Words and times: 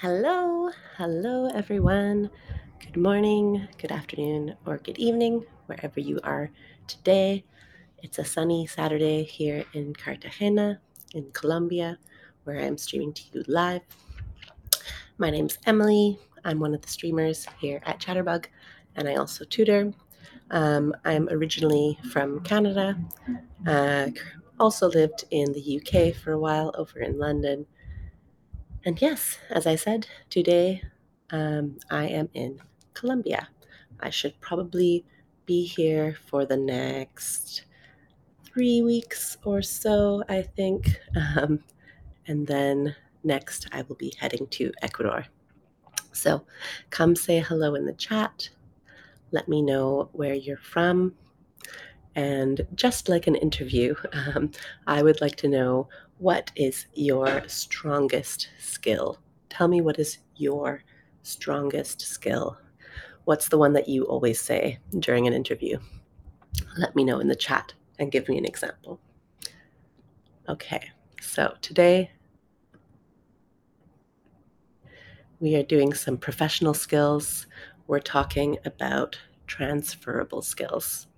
Hello, 0.00 0.68
hello 0.98 1.48
everyone. 1.54 2.28
Good 2.80 2.98
morning, 2.98 3.66
good 3.78 3.90
afternoon, 3.90 4.54
or 4.66 4.76
good 4.76 4.98
evening, 4.98 5.42
wherever 5.64 6.00
you 6.00 6.20
are 6.22 6.50
today. 6.86 7.46
It's 8.02 8.18
a 8.18 8.24
sunny 8.24 8.66
Saturday 8.66 9.22
here 9.22 9.64
in 9.72 9.94
Cartagena, 9.94 10.82
in 11.14 11.30
Colombia, 11.32 11.96
where 12.44 12.60
I'm 12.60 12.76
streaming 12.76 13.14
to 13.14 13.22
you 13.32 13.44
live. 13.48 13.80
My 15.16 15.30
name's 15.30 15.56
Emily. 15.64 16.18
I'm 16.44 16.60
one 16.60 16.74
of 16.74 16.82
the 16.82 16.88
streamers 16.88 17.46
here 17.58 17.80
at 17.86 17.98
Chatterbug, 17.98 18.44
and 18.96 19.08
I 19.08 19.14
also 19.14 19.46
tutor. 19.46 19.94
Um, 20.50 20.94
I'm 21.06 21.26
originally 21.30 21.98
from 22.12 22.40
Canada, 22.40 22.98
uh, 23.66 24.08
also 24.60 24.90
lived 24.90 25.24
in 25.30 25.54
the 25.54 25.80
UK 25.80 26.14
for 26.14 26.32
a 26.32 26.38
while 26.38 26.74
over 26.76 27.00
in 27.00 27.18
London. 27.18 27.64
And 28.86 29.02
yes, 29.02 29.38
as 29.50 29.66
I 29.66 29.74
said, 29.74 30.06
today 30.30 30.80
um, 31.30 31.76
I 31.90 32.06
am 32.06 32.28
in 32.34 32.60
Colombia. 32.94 33.48
I 33.98 34.10
should 34.10 34.40
probably 34.40 35.04
be 35.44 35.64
here 35.64 36.16
for 36.28 36.46
the 36.46 36.56
next 36.56 37.64
three 38.44 38.82
weeks 38.82 39.38
or 39.44 39.60
so, 39.60 40.22
I 40.28 40.42
think. 40.42 41.00
Um, 41.16 41.64
and 42.28 42.46
then 42.46 42.94
next, 43.24 43.68
I 43.72 43.82
will 43.82 43.96
be 43.96 44.14
heading 44.20 44.46
to 44.48 44.72
Ecuador. 44.82 45.26
So 46.12 46.44
come 46.90 47.16
say 47.16 47.40
hello 47.40 47.74
in 47.74 47.86
the 47.86 47.92
chat. 47.92 48.48
Let 49.32 49.48
me 49.48 49.62
know 49.62 50.10
where 50.12 50.34
you're 50.34 50.58
from. 50.58 51.14
And 52.14 52.66
just 52.74 53.08
like 53.08 53.26
an 53.26 53.34
interview, 53.34 53.96
um, 54.12 54.52
I 54.86 55.02
would 55.02 55.20
like 55.20 55.36
to 55.36 55.48
know 55.48 55.88
what 56.18 56.50
is 56.56 56.86
your 56.94 57.42
strongest 57.46 58.48
skill? 58.58 59.18
Tell 59.50 59.68
me 59.68 59.80
what 59.80 59.98
is 59.98 60.18
your 60.36 60.82
strongest 61.22 62.00
skill? 62.00 62.56
What's 63.24 63.48
the 63.48 63.58
one 63.58 63.72
that 63.74 63.88
you 63.88 64.04
always 64.04 64.40
say 64.40 64.78
during 64.98 65.26
an 65.26 65.32
interview? 65.32 65.78
Let 66.78 66.96
me 66.96 67.04
know 67.04 67.18
in 67.18 67.28
the 67.28 67.36
chat 67.36 67.74
and 67.98 68.12
give 68.12 68.28
me 68.28 68.38
an 68.38 68.44
example. 68.44 69.00
Okay, 70.48 70.90
so 71.20 71.54
today 71.60 72.10
we 75.40 75.56
are 75.56 75.64
doing 75.64 75.92
some 75.92 76.16
professional 76.16 76.72
skills. 76.72 77.46
We're 77.88 78.00
talking 78.00 78.58
about 78.64 79.18
transferable 79.46 80.40
skills. 80.40 81.08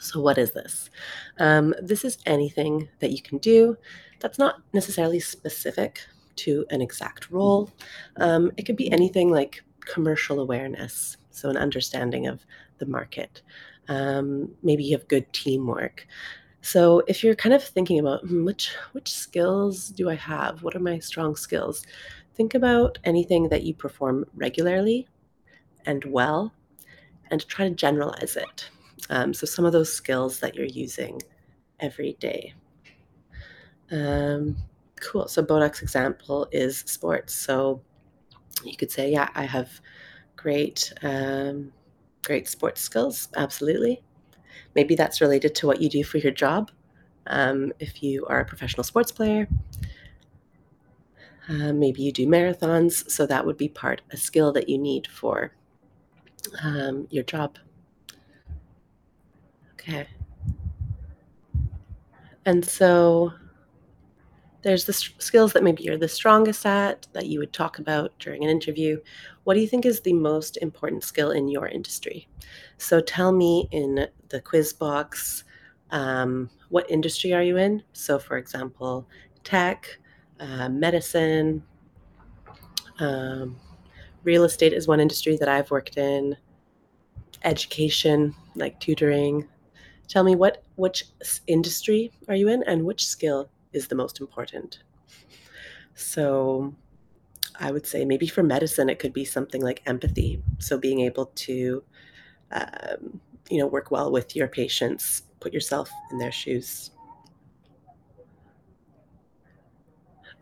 So, 0.00 0.20
what 0.20 0.38
is 0.38 0.52
this? 0.52 0.90
Um, 1.38 1.74
this 1.80 2.04
is 2.04 2.18
anything 2.26 2.88
that 3.00 3.10
you 3.10 3.22
can 3.22 3.38
do 3.38 3.76
that's 4.20 4.38
not 4.38 4.56
necessarily 4.72 5.20
specific 5.20 6.00
to 6.36 6.66
an 6.70 6.82
exact 6.82 7.30
role. 7.30 7.70
Um, 8.16 8.52
it 8.56 8.64
could 8.64 8.76
be 8.76 8.90
anything 8.92 9.30
like 9.30 9.62
commercial 9.80 10.40
awareness, 10.40 11.16
so 11.30 11.48
an 11.48 11.56
understanding 11.56 12.26
of 12.26 12.44
the 12.78 12.86
market. 12.86 13.42
Um, 13.88 14.54
maybe 14.62 14.84
you 14.84 14.96
have 14.96 15.08
good 15.08 15.32
teamwork. 15.32 16.06
So 16.60 17.02
if 17.06 17.22
you're 17.22 17.36
kind 17.36 17.54
of 17.54 17.62
thinking 17.62 18.00
about 18.00 18.26
hmm, 18.26 18.44
which 18.44 18.74
which 18.92 19.10
skills 19.12 19.88
do 19.90 20.10
I 20.10 20.16
have? 20.16 20.62
What 20.62 20.74
are 20.74 20.80
my 20.80 20.98
strong 20.98 21.36
skills? 21.36 21.86
Think 22.34 22.54
about 22.54 22.98
anything 23.04 23.48
that 23.48 23.62
you 23.62 23.72
perform 23.72 24.24
regularly 24.34 25.08
and 25.86 26.04
well, 26.04 26.52
and 27.30 27.46
try 27.46 27.68
to 27.68 27.74
generalize 27.74 28.36
it. 28.36 28.68
Um, 29.10 29.32
so 29.32 29.46
some 29.46 29.64
of 29.64 29.72
those 29.72 29.92
skills 29.92 30.40
that 30.40 30.54
you're 30.54 30.66
using 30.66 31.22
every 31.80 32.14
day. 32.18 32.54
Um, 33.90 34.56
cool. 35.00 35.28
So 35.28 35.42
Bodak's 35.42 35.82
example 35.82 36.48
is 36.52 36.78
sports. 36.80 37.34
So 37.34 37.80
you 38.64 38.76
could 38.76 38.90
say, 38.90 39.10
yeah, 39.10 39.28
I 39.34 39.44
have 39.44 39.80
great, 40.36 40.92
um, 41.02 41.72
great 42.24 42.48
sports 42.48 42.80
skills. 42.80 43.28
Absolutely. 43.36 44.02
Maybe 44.74 44.94
that's 44.94 45.20
related 45.20 45.54
to 45.56 45.66
what 45.66 45.80
you 45.80 45.88
do 45.88 46.04
for 46.04 46.18
your 46.18 46.32
job. 46.32 46.70
Um, 47.28 47.72
if 47.80 48.02
you 48.02 48.26
are 48.26 48.40
a 48.40 48.44
professional 48.44 48.84
sports 48.84 49.12
player, 49.12 49.48
uh, 51.48 51.72
maybe 51.72 52.02
you 52.02 52.12
do 52.12 52.26
marathons. 52.26 53.08
So 53.10 53.26
that 53.26 53.46
would 53.46 53.56
be 53.56 53.68
part 53.68 54.02
a 54.10 54.16
skill 54.16 54.52
that 54.52 54.68
you 54.68 54.78
need 54.78 55.06
for 55.06 55.52
um, 56.62 57.06
your 57.10 57.24
job. 57.24 57.58
Okay. 59.74 60.06
And 62.44 62.64
so 62.64 63.32
there's 64.66 64.84
the 64.84 64.92
skills 64.92 65.52
that 65.52 65.62
maybe 65.62 65.84
you're 65.84 65.96
the 65.96 66.08
strongest 66.08 66.66
at 66.66 67.06
that 67.12 67.26
you 67.26 67.38
would 67.38 67.52
talk 67.52 67.78
about 67.78 68.12
during 68.18 68.42
an 68.42 68.50
interview. 68.50 68.98
What 69.44 69.54
do 69.54 69.60
you 69.60 69.68
think 69.68 69.86
is 69.86 70.00
the 70.00 70.12
most 70.12 70.56
important 70.56 71.04
skill 71.04 71.30
in 71.30 71.46
your 71.46 71.68
industry? 71.68 72.26
So 72.76 73.00
tell 73.00 73.30
me 73.30 73.68
in 73.70 74.08
the 74.28 74.40
quiz 74.40 74.72
box 74.72 75.44
um, 75.92 76.50
what 76.70 76.90
industry 76.90 77.32
are 77.32 77.44
you 77.44 77.58
in? 77.58 77.80
So, 77.92 78.18
for 78.18 78.38
example, 78.38 79.08
tech, 79.44 79.86
uh, 80.40 80.68
medicine, 80.68 81.62
um, 82.98 83.54
real 84.24 84.42
estate 84.42 84.72
is 84.72 84.88
one 84.88 84.98
industry 84.98 85.36
that 85.36 85.48
I've 85.48 85.70
worked 85.70 85.96
in, 85.96 86.36
education, 87.44 88.34
like 88.56 88.80
tutoring. 88.80 89.46
Tell 90.08 90.24
me 90.24 90.34
what 90.34 90.64
which 90.74 91.04
industry 91.46 92.10
are 92.26 92.34
you 92.34 92.48
in 92.48 92.64
and 92.64 92.84
which 92.84 93.06
skill 93.06 93.48
is 93.76 93.88
the 93.88 93.94
most 93.94 94.20
important. 94.20 94.80
So 95.94 96.74
I 97.58 97.70
would 97.70 97.86
say 97.86 98.04
maybe 98.04 98.26
for 98.26 98.42
medicine, 98.42 98.88
it 98.88 98.98
could 98.98 99.12
be 99.12 99.24
something 99.24 99.62
like 99.62 99.82
empathy. 99.86 100.42
So 100.58 100.78
being 100.78 101.00
able 101.00 101.26
to, 101.26 101.82
um, 102.52 103.20
you 103.48 103.58
know, 103.58 103.66
work 103.66 103.90
well 103.90 104.12
with 104.12 104.36
your 104.36 104.48
patients, 104.48 105.22
put 105.40 105.52
yourself 105.52 105.90
in 106.10 106.18
their 106.18 106.32
shoes. 106.32 106.90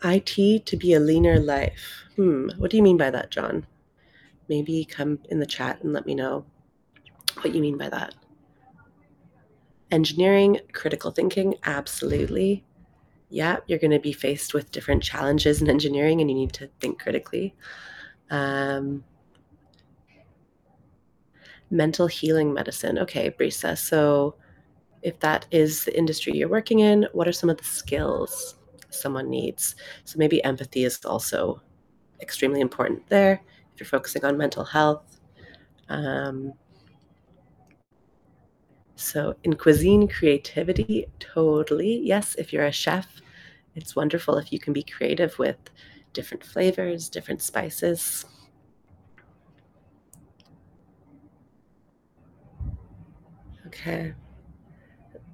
IT 0.02 0.66
to 0.66 0.76
be 0.76 0.92
a 0.94 1.00
leaner 1.00 1.38
life. 1.38 2.04
Hmm, 2.16 2.50
what 2.58 2.70
do 2.70 2.76
you 2.76 2.82
mean 2.82 2.96
by 2.96 3.10
that, 3.10 3.30
John? 3.30 3.66
Maybe 4.48 4.84
come 4.84 5.20
in 5.30 5.38
the 5.38 5.46
chat 5.46 5.82
and 5.82 5.92
let 5.92 6.04
me 6.04 6.14
know 6.14 6.44
what 7.40 7.54
you 7.54 7.60
mean 7.60 7.78
by 7.78 7.88
that. 7.88 8.14
Engineering, 9.90 10.60
critical 10.72 11.10
thinking, 11.10 11.54
absolutely 11.64 12.64
yeah, 13.30 13.58
you're 13.66 13.78
going 13.78 13.90
to 13.90 13.98
be 13.98 14.12
faced 14.12 14.54
with 14.54 14.70
different 14.70 15.02
challenges 15.02 15.60
in 15.60 15.68
engineering 15.68 16.20
and 16.20 16.30
you 16.30 16.36
need 16.36 16.52
to 16.54 16.68
think 16.80 17.00
critically. 17.00 17.54
Um, 18.30 19.04
mental 21.70 22.06
healing 22.06 22.52
medicine. 22.52 22.98
Okay, 22.98 23.30
Brisa. 23.30 23.76
So, 23.76 24.36
if 25.02 25.20
that 25.20 25.46
is 25.50 25.84
the 25.84 25.96
industry 25.96 26.32
you're 26.34 26.48
working 26.48 26.78
in, 26.78 27.06
what 27.12 27.28
are 27.28 27.32
some 27.32 27.50
of 27.50 27.58
the 27.58 27.64
skills 27.64 28.56
someone 28.90 29.28
needs? 29.28 29.76
So, 30.04 30.18
maybe 30.18 30.42
empathy 30.44 30.84
is 30.84 31.04
also 31.04 31.60
extremely 32.20 32.60
important 32.60 33.06
there 33.08 33.42
if 33.74 33.80
you're 33.80 33.86
focusing 33.86 34.24
on 34.24 34.38
mental 34.38 34.64
health. 34.64 35.18
Um, 35.88 36.52
so, 38.96 39.34
in 39.42 39.54
cuisine 39.54 40.06
creativity, 40.08 41.06
totally. 41.18 42.00
Yes, 42.02 42.36
if 42.36 42.52
you're 42.52 42.64
a 42.64 42.72
chef, 42.72 43.20
it's 43.74 43.96
wonderful 43.96 44.38
if 44.38 44.52
you 44.52 44.58
can 44.58 44.72
be 44.72 44.84
creative 44.84 45.38
with 45.38 45.56
different 46.12 46.44
flavors, 46.44 47.08
different 47.08 47.42
spices. 47.42 48.24
Okay. 53.66 54.14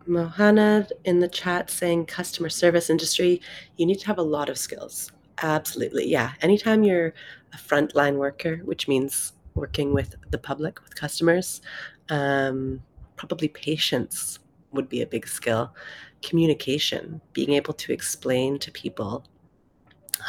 Mohana 0.09 0.91
in 1.05 1.21
the 1.21 1.29
chat 1.29 1.71
saying 1.71 2.07
customer 2.07 2.49
service 2.49 2.89
industry, 2.89 3.43
you 3.77 3.85
need 3.85 4.01
to 4.01 4.07
have 4.07 4.19
a 4.19 4.23
lot 4.23 4.49
of 4.49 4.57
skills. 4.57 5.13
Absolutely. 5.43 6.09
Yeah. 6.09 6.33
Anytime 6.41 6.83
you're 6.83 7.13
a 7.53 7.57
frontline 7.57 8.17
worker, 8.17 8.63
which 8.65 8.89
means 8.89 9.35
working 9.55 9.93
with 9.93 10.15
the 10.31 10.39
public, 10.39 10.83
with 10.83 10.95
customers, 10.97 11.61
um, 12.09 12.83
probably 13.21 13.49
patience 13.49 14.39
would 14.73 14.89
be 14.89 15.03
a 15.03 15.07
big 15.07 15.29
skill. 15.29 15.75
Communication, 16.23 17.21
being 17.35 17.53
able 17.53 17.75
to 17.75 17.93
explain 17.93 18.59
to 18.59 18.71
people 18.71 19.27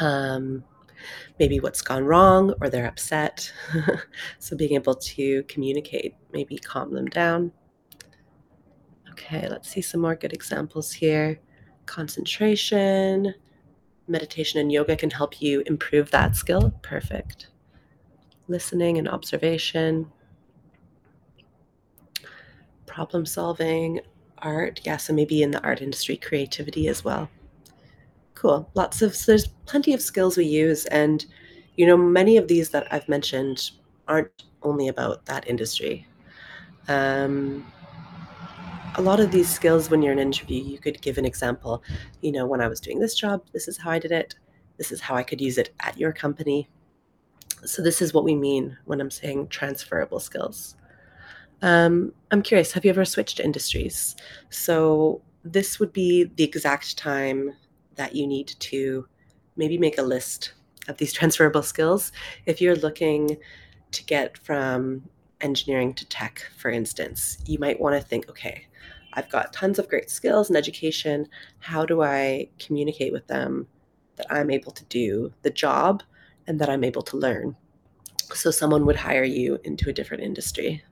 um, 0.01 0.61
maybe 1.39 1.61
what's 1.61 1.81
gone 1.81 2.03
wrong 2.03 2.53
or 2.59 2.69
they're 2.69 2.87
upset. 2.87 3.49
so 4.39 4.57
being 4.57 4.73
able 4.73 4.95
to 4.95 5.43
communicate, 5.43 6.15
maybe 6.33 6.57
calm 6.57 6.93
them 6.93 7.05
down. 7.05 7.53
Okay, 9.11 9.47
let's 9.47 9.69
see 9.69 9.81
some 9.81 10.01
more 10.01 10.15
good 10.17 10.33
examples 10.33 10.91
here. 10.91 11.39
Concentration, 11.85 13.33
meditation 14.09 14.59
and 14.59 14.69
yoga 14.69 14.97
can 14.97 15.11
help 15.11 15.41
you 15.41 15.63
improve 15.65 16.11
that 16.11 16.35
skill. 16.35 16.73
Perfect. 16.81 17.47
Listening 18.49 18.97
and 18.97 19.07
observation. 19.07 20.11
Problem 22.91 23.25
solving, 23.25 24.01
art. 24.39 24.81
Yeah, 24.83 24.97
so 24.97 25.13
maybe 25.13 25.43
in 25.43 25.51
the 25.51 25.63
art 25.63 25.81
industry, 25.81 26.17
creativity 26.17 26.89
as 26.89 27.05
well. 27.05 27.29
Cool. 28.35 28.69
Lots 28.73 29.01
of, 29.01 29.15
so 29.15 29.31
there's 29.31 29.47
plenty 29.65 29.93
of 29.93 30.01
skills 30.01 30.35
we 30.35 30.43
use, 30.43 30.85
and 30.87 31.25
you 31.77 31.85
know, 31.85 31.95
many 31.95 32.35
of 32.35 32.49
these 32.49 32.69
that 32.71 32.91
I've 32.91 33.07
mentioned 33.07 33.71
aren't 34.09 34.43
only 34.61 34.89
about 34.89 35.25
that 35.27 35.47
industry. 35.47 36.05
Um, 36.89 37.65
a 38.95 39.01
lot 39.01 39.21
of 39.21 39.31
these 39.31 39.47
skills, 39.47 39.89
when 39.89 40.01
you're 40.01 40.11
in 40.11 40.19
an 40.19 40.27
interview, 40.27 40.61
you 40.61 40.77
could 40.77 41.01
give 41.01 41.17
an 41.17 41.23
example. 41.23 41.81
You 42.19 42.33
know, 42.33 42.45
when 42.45 42.59
I 42.59 42.67
was 42.67 42.81
doing 42.81 42.99
this 42.99 43.15
job, 43.15 43.45
this 43.53 43.69
is 43.69 43.77
how 43.77 43.91
I 43.91 43.99
did 43.99 44.11
it. 44.11 44.35
This 44.77 44.91
is 44.91 44.99
how 44.99 45.15
I 45.15 45.23
could 45.23 45.39
use 45.39 45.57
it 45.57 45.73
at 45.79 45.97
your 45.97 46.11
company. 46.11 46.67
So, 47.63 47.81
this 47.81 48.01
is 48.01 48.13
what 48.13 48.25
we 48.25 48.35
mean 48.35 48.77
when 48.83 48.99
I'm 48.99 49.11
saying 49.11 49.47
transferable 49.47 50.19
skills. 50.19 50.75
Um, 51.61 52.13
I'm 52.31 52.41
curious, 52.41 52.71
have 52.71 52.85
you 52.85 52.89
ever 52.89 53.05
switched 53.05 53.39
industries? 53.39 54.15
So, 54.49 55.21
this 55.43 55.79
would 55.79 55.91
be 55.91 56.25
the 56.35 56.43
exact 56.43 56.97
time 56.97 57.53
that 57.95 58.15
you 58.15 58.27
need 58.27 58.47
to 58.59 59.07
maybe 59.55 59.77
make 59.77 59.97
a 59.97 60.03
list 60.03 60.53
of 60.87 60.97
these 60.97 61.13
transferable 61.19 61.63
skills. 61.63 62.11
If 62.45 62.61
you're 62.61 62.75
looking 62.75 63.37
to 63.91 64.05
get 64.05 64.37
from 64.37 65.09
engineering 65.41 65.93
to 65.95 66.05
tech, 66.05 66.47
for 66.57 66.69
instance, 66.69 67.37
you 67.45 67.59
might 67.59 67.79
want 67.79 67.95
to 67.95 68.07
think, 68.07 68.29
okay, 68.29 68.67
I've 69.13 69.29
got 69.29 69.51
tons 69.51 69.79
of 69.79 69.89
great 69.89 70.09
skills 70.09 70.49
and 70.49 70.57
education. 70.57 71.27
How 71.59 71.85
do 71.85 72.01
I 72.01 72.49
communicate 72.59 73.11
with 73.11 73.27
them 73.27 73.67
that 74.15 74.27
I'm 74.29 74.49
able 74.51 74.71
to 74.71 74.85
do 74.85 75.33
the 75.41 75.49
job 75.49 76.03
and 76.47 76.59
that 76.59 76.69
I'm 76.69 76.83
able 76.83 77.01
to 77.03 77.17
learn? 77.17 77.55
So 78.33 78.51
someone 78.51 78.85
would 78.85 78.95
hire 78.95 79.25
you 79.25 79.59
into 79.63 79.89
a 79.89 79.93
different 79.93 80.23
industry. 80.23 80.83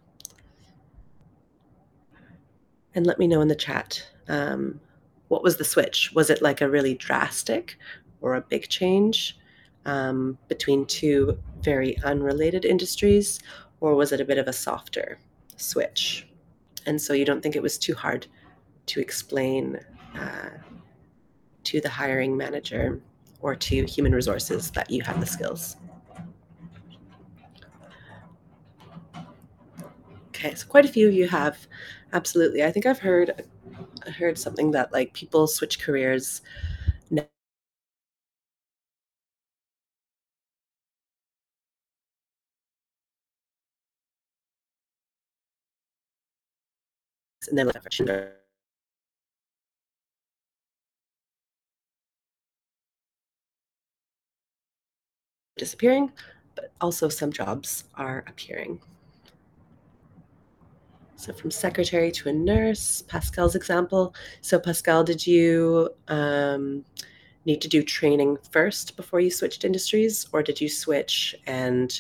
And 3.00 3.08
let 3.08 3.18
me 3.18 3.28
know 3.28 3.40
in 3.40 3.48
the 3.48 3.56
chat 3.56 4.06
um, 4.28 4.82
what 5.30 5.42
was 5.42 5.56
the 5.56 5.64
switch? 5.64 6.12
Was 6.14 6.30
it 6.30 6.42
like 6.42 6.60
a 6.60 6.70
really 6.70 6.96
drastic 6.96 7.78
or 8.20 8.36
a 8.36 8.42
big 8.42 8.68
change 8.68 9.38
um, 9.86 10.38
between 10.50 10.86
two 10.86 11.40
very 11.62 11.98
unrelated 12.00 12.66
industries, 12.66 13.40
or 13.80 13.96
was 13.96 14.12
it 14.12 14.20
a 14.20 14.26
bit 14.26 14.38
of 14.38 14.50
a 14.50 14.52
softer 14.52 15.18
switch? 15.56 16.28
And 16.86 17.02
so 17.02 17.14
you 17.14 17.24
don't 17.24 17.42
think 17.42 17.56
it 17.56 17.64
was 17.64 17.78
too 17.78 17.96
hard 17.96 18.28
to 18.88 19.00
explain 19.00 19.80
uh, 20.16 20.50
to 21.64 21.80
the 21.80 21.88
hiring 21.88 22.36
manager 22.36 23.00
or 23.40 23.56
to 23.56 23.86
human 23.86 24.14
resources 24.14 24.72
that 24.72 24.90
you 24.90 25.04
have 25.04 25.22
the 25.22 25.26
skills. 25.26 25.78
Okay, 30.40 30.56
so 30.56 30.66
quite 30.68 30.86
a 30.86 30.88
few 30.88 31.08
of 31.08 31.14
you 31.14 31.28
have 31.28 31.68
absolutely. 32.14 32.64
I 32.64 32.72
think 32.72 32.86
I've 32.86 33.00
heard 33.00 33.44
I 34.08 34.12
heard 34.12 34.38
something 34.38 34.72
that 34.72 34.94
like 34.94 35.14
people 35.14 35.48
switch 35.48 35.80
careers 35.80 36.42
and 37.12 37.28
then 47.58 47.68
like 47.68 47.76
disappearing, 55.58 56.12
but 56.56 56.72
also 56.82 57.08
some 57.10 57.32
jobs 57.32 57.84
are 57.96 58.24
appearing. 58.28 58.80
So 61.20 61.34
from 61.34 61.52
secretary 61.52 62.14
to 62.14 62.30
a 62.30 62.34
nurse, 62.34 63.02
Pascal's 63.02 63.54
example. 63.54 64.16
So 64.40 64.58
Pascal, 64.58 65.04
did 65.04 65.28
you 65.28 65.90
um, 66.08 66.86
need 67.44 67.60
to 67.60 67.68
do 67.68 67.84
training 67.84 68.38
first 68.52 68.96
before 68.96 69.20
you 69.20 69.30
switched 69.30 69.66
industries, 69.66 70.28
or 70.32 70.42
did 70.42 70.62
you 70.62 70.70
switch 70.70 71.36
and 71.46 72.00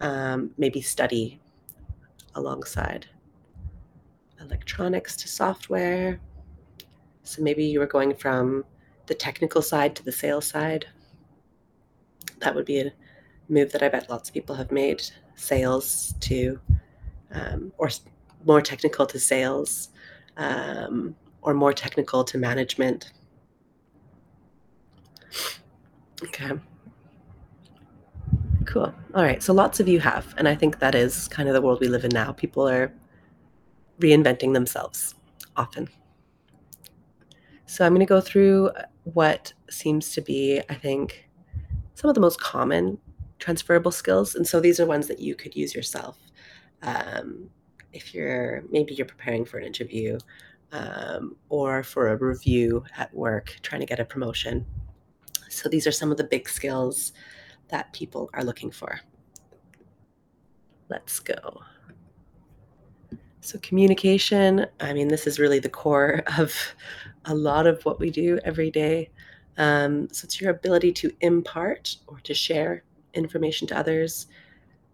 um, 0.00 0.50
maybe 0.58 0.80
study 0.80 1.38
alongside? 2.34 3.06
Electronics 4.40 5.14
to 5.18 5.28
software. 5.28 6.18
So 7.22 7.40
maybe 7.42 7.64
you 7.64 7.78
were 7.78 7.86
going 7.86 8.12
from 8.12 8.64
the 9.06 9.14
technical 9.14 9.62
side 9.62 9.94
to 9.94 10.04
the 10.04 10.10
sales 10.10 10.48
side. 10.48 10.84
That 12.40 12.56
would 12.56 12.66
be 12.66 12.80
a 12.80 12.92
move 13.48 13.70
that 13.70 13.84
I 13.84 13.88
bet 13.88 14.10
lots 14.10 14.28
of 14.28 14.34
people 14.34 14.56
have 14.56 14.72
made. 14.72 15.04
Sales 15.36 16.14
to, 16.22 16.58
um, 17.30 17.72
or 17.78 17.88
more 18.44 18.60
technical 18.60 19.06
to 19.06 19.18
sales, 19.18 19.88
um, 20.36 21.14
or 21.42 21.54
more 21.54 21.72
technical 21.72 22.24
to 22.24 22.38
management. 22.38 23.12
Okay. 26.22 26.50
Cool. 28.66 28.92
All 29.14 29.22
right. 29.22 29.42
So 29.42 29.52
lots 29.52 29.80
of 29.80 29.88
you 29.88 30.00
have. 30.00 30.34
And 30.36 30.46
I 30.48 30.54
think 30.54 30.78
that 30.80 30.94
is 30.94 31.28
kind 31.28 31.48
of 31.48 31.54
the 31.54 31.62
world 31.62 31.80
we 31.80 31.88
live 31.88 32.04
in 32.04 32.10
now. 32.12 32.32
People 32.32 32.68
are 32.68 32.92
reinventing 34.00 34.52
themselves 34.52 35.14
often. 35.56 35.88
So 37.66 37.84
I'm 37.84 37.92
going 37.92 38.00
to 38.00 38.06
go 38.06 38.20
through 38.20 38.70
what 39.04 39.52
seems 39.70 40.10
to 40.12 40.20
be, 40.20 40.60
I 40.68 40.74
think, 40.74 41.28
some 41.94 42.08
of 42.08 42.14
the 42.14 42.20
most 42.20 42.40
common 42.40 42.98
transferable 43.38 43.90
skills. 43.90 44.34
And 44.34 44.46
so 44.46 44.60
these 44.60 44.80
are 44.80 44.86
ones 44.86 45.06
that 45.08 45.18
you 45.18 45.34
could 45.34 45.54
use 45.56 45.74
yourself. 45.74 46.18
Um, 46.82 47.50
if 47.98 48.14
you're 48.14 48.64
maybe 48.70 48.94
you're 48.94 49.12
preparing 49.14 49.44
for 49.44 49.58
an 49.58 49.64
interview 49.64 50.18
um, 50.72 51.36
or 51.48 51.82
for 51.82 52.08
a 52.08 52.16
review 52.16 52.84
at 52.96 53.12
work, 53.14 53.56
trying 53.62 53.80
to 53.80 53.86
get 53.86 54.00
a 54.00 54.04
promotion. 54.04 54.64
So 55.48 55.68
these 55.68 55.86
are 55.86 55.92
some 55.92 56.10
of 56.10 56.16
the 56.16 56.24
big 56.24 56.48
skills 56.48 57.12
that 57.68 57.92
people 57.92 58.30
are 58.34 58.44
looking 58.44 58.70
for. 58.70 59.00
Let's 60.88 61.20
go. 61.20 61.62
So, 63.40 63.58
communication, 63.60 64.66
I 64.80 64.92
mean, 64.92 65.08
this 65.08 65.26
is 65.26 65.38
really 65.38 65.58
the 65.58 65.68
core 65.68 66.22
of 66.38 66.54
a 67.24 67.34
lot 67.34 67.66
of 67.66 67.82
what 67.84 67.98
we 67.98 68.10
do 68.10 68.38
every 68.44 68.70
day. 68.70 69.10
Um, 69.56 70.08
so, 70.12 70.24
it's 70.24 70.40
your 70.40 70.50
ability 70.50 70.92
to 70.92 71.10
impart 71.20 71.96
or 72.06 72.20
to 72.20 72.34
share 72.34 72.84
information 73.14 73.66
to 73.68 73.78
others. 73.78 74.26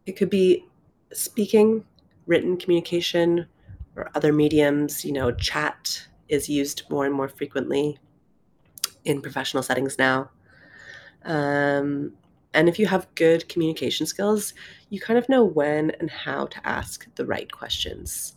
It 0.06 0.12
could 0.16 0.30
be 0.30 0.66
speaking, 1.12 1.84
written 2.26 2.56
communication, 2.56 3.46
or 3.96 4.10
other 4.14 4.32
mediums. 4.32 5.04
You 5.04 5.12
know, 5.12 5.32
chat 5.32 6.06
is 6.28 6.48
used 6.48 6.82
more 6.90 7.04
and 7.04 7.14
more 7.14 7.28
frequently 7.28 7.98
in 9.04 9.20
professional 9.20 9.62
settings 9.62 9.98
now. 9.98 10.30
Um, 11.24 12.12
and 12.52 12.68
if 12.68 12.78
you 12.78 12.86
have 12.86 13.12
good 13.14 13.48
communication 13.48 14.06
skills, 14.06 14.54
you 14.88 15.00
kind 15.00 15.18
of 15.18 15.28
know 15.28 15.44
when 15.44 15.90
and 16.00 16.10
how 16.10 16.46
to 16.46 16.66
ask 16.66 17.06
the 17.16 17.26
right 17.26 17.50
questions. 17.50 18.34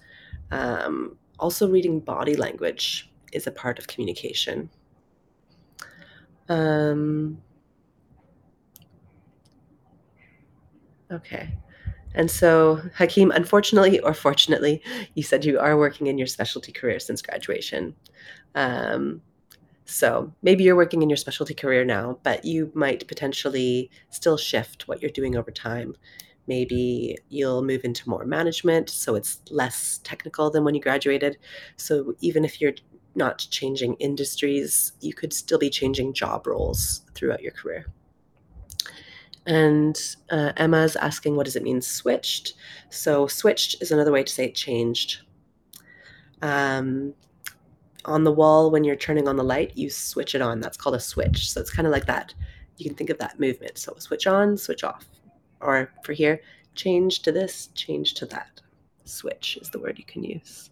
Um, 0.51 1.17
also, 1.39 1.69
reading 1.69 1.99
body 1.99 2.35
language 2.35 3.11
is 3.31 3.45
a 3.45 3.51
part 3.51 3.77
of 3.77 3.87
communication. 3.87 4.69
Um, 6.49 7.41
okay. 11.11 11.53
And 12.17 12.31
so, 12.31 12.81
Hakeem, 12.95 13.31
unfortunately 13.31 13.99
or 13.99 14.13
fortunately, 14.13 14.81
you 15.13 15.21
said 15.23 15.45
you 15.45 15.59
are 15.59 15.77
working 15.77 16.07
in 16.07 16.17
your 16.17 16.27
specialty 16.27 16.71
career 16.71 16.99
since 16.99 17.21
graduation. 17.21 17.95
Um, 18.55 19.21
so 19.85 20.33
maybe 20.41 20.63
you're 20.63 20.75
working 20.75 21.03
in 21.03 21.09
your 21.09 21.17
specialty 21.17 21.53
career 21.53 21.85
now, 21.85 22.19
but 22.23 22.43
you 22.43 22.71
might 22.73 23.07
potentially 23.07 23.91
still 24.09 24.37
shift 24.37 24.87
what 24.87 25.01
you're 25.01 25.11
doing 25.11 25.37
over 25.37 25.51
time. 25.51 25.95
Maybe 26.47 27.17
you'll 27.29 27.63
move 27.63 27.85
into 27.85 28.09
more 28.09 28.25
management, 28.25 28.89
so 28.89 29.15
it's 29.15 29.39
less 29.51 29.99
technical 30.03 30.49
than 30.49 30.63
when 30.63 30.75
you 30.75 30.81
graduated. 30.81 31.37
So 31.77 32.15
even 32.21 32.43
if 32.43 32.59
you're 32.59 32.73
not 33.15 33.47
changing 33.51 33.95
industries, 33.95 34.93
you 35.01 35.13
could 35.13 35.33
still 35.33 35.59
be 35.59 35.69
changing 35.69 36.13
job 36.13 36.47
roles 36.47 37.03
throughout 37.13 37.43
your 37.43 37.53
career. 37.53 37.85
And 39.47 39.97
uh, 40.29 40.51
Emma's 40.57 40.97
asking, 40.97 41.35
what 41.37 41.45
does 41.45 41.55
it 41.55 41.63
mean 41.63 41.81
switched? 41.81 42.53
So 42.89 43.27
switched 43.27 43.81
is 43.81 43.91
another 43.91 44.11
way 44.11 44.23
to 44.23 44.31
say 44.31 44.45
it 44.45 44.55
changed. 44.55 45.21
Um, 46.41 47.13
on 48.03 48.25
the 48.25 48.31
wall 48.31 48.69
when 48.69 48.83
you're 48.83 48.97
turning 48.97 49.27
on 49.27 49.37
the 49.37 49.43
light, 49.43 49.71
you 49.75 49.89
switch 49.89 50.35
it 50.35 50.41
on. 50.41 50.59
That's 50.59 50.77
called 50.77 50.95
a 50.95 50.99
switch. 50.99 51.49
So 51.49 51.61
it's 51.61 51.71
kind 51.71 51.87
of 51.87 51.93
like 51.93 52.05
that. 52.07 52.33
You 52.75 52.85
can 52.85 52.95
think 52.95 53.09
of 53.09 53.17
that 53.19 53.39
movement. 53.39 53.77
So 53.77 53.95
switch 53.97 54.27
on, 54.27 54.57
switch 54.57 54.83
off. 54.83 55.05
Or 55.61 55.91
for 56.03 56.11
here, 56.11 56.41
change 56.75 57.21
to 57.21 57.31
this, 57.31 57.67
change 57.67 58.15
to 58.15 58.25
that. 58.27 58.61
Switch 59.05 59.57
is 59.61 59.69
the 59.69 59.79
word 59.79 59.97
you 59.97 60.05
can 60.05 60.23
use. 60.25 60.71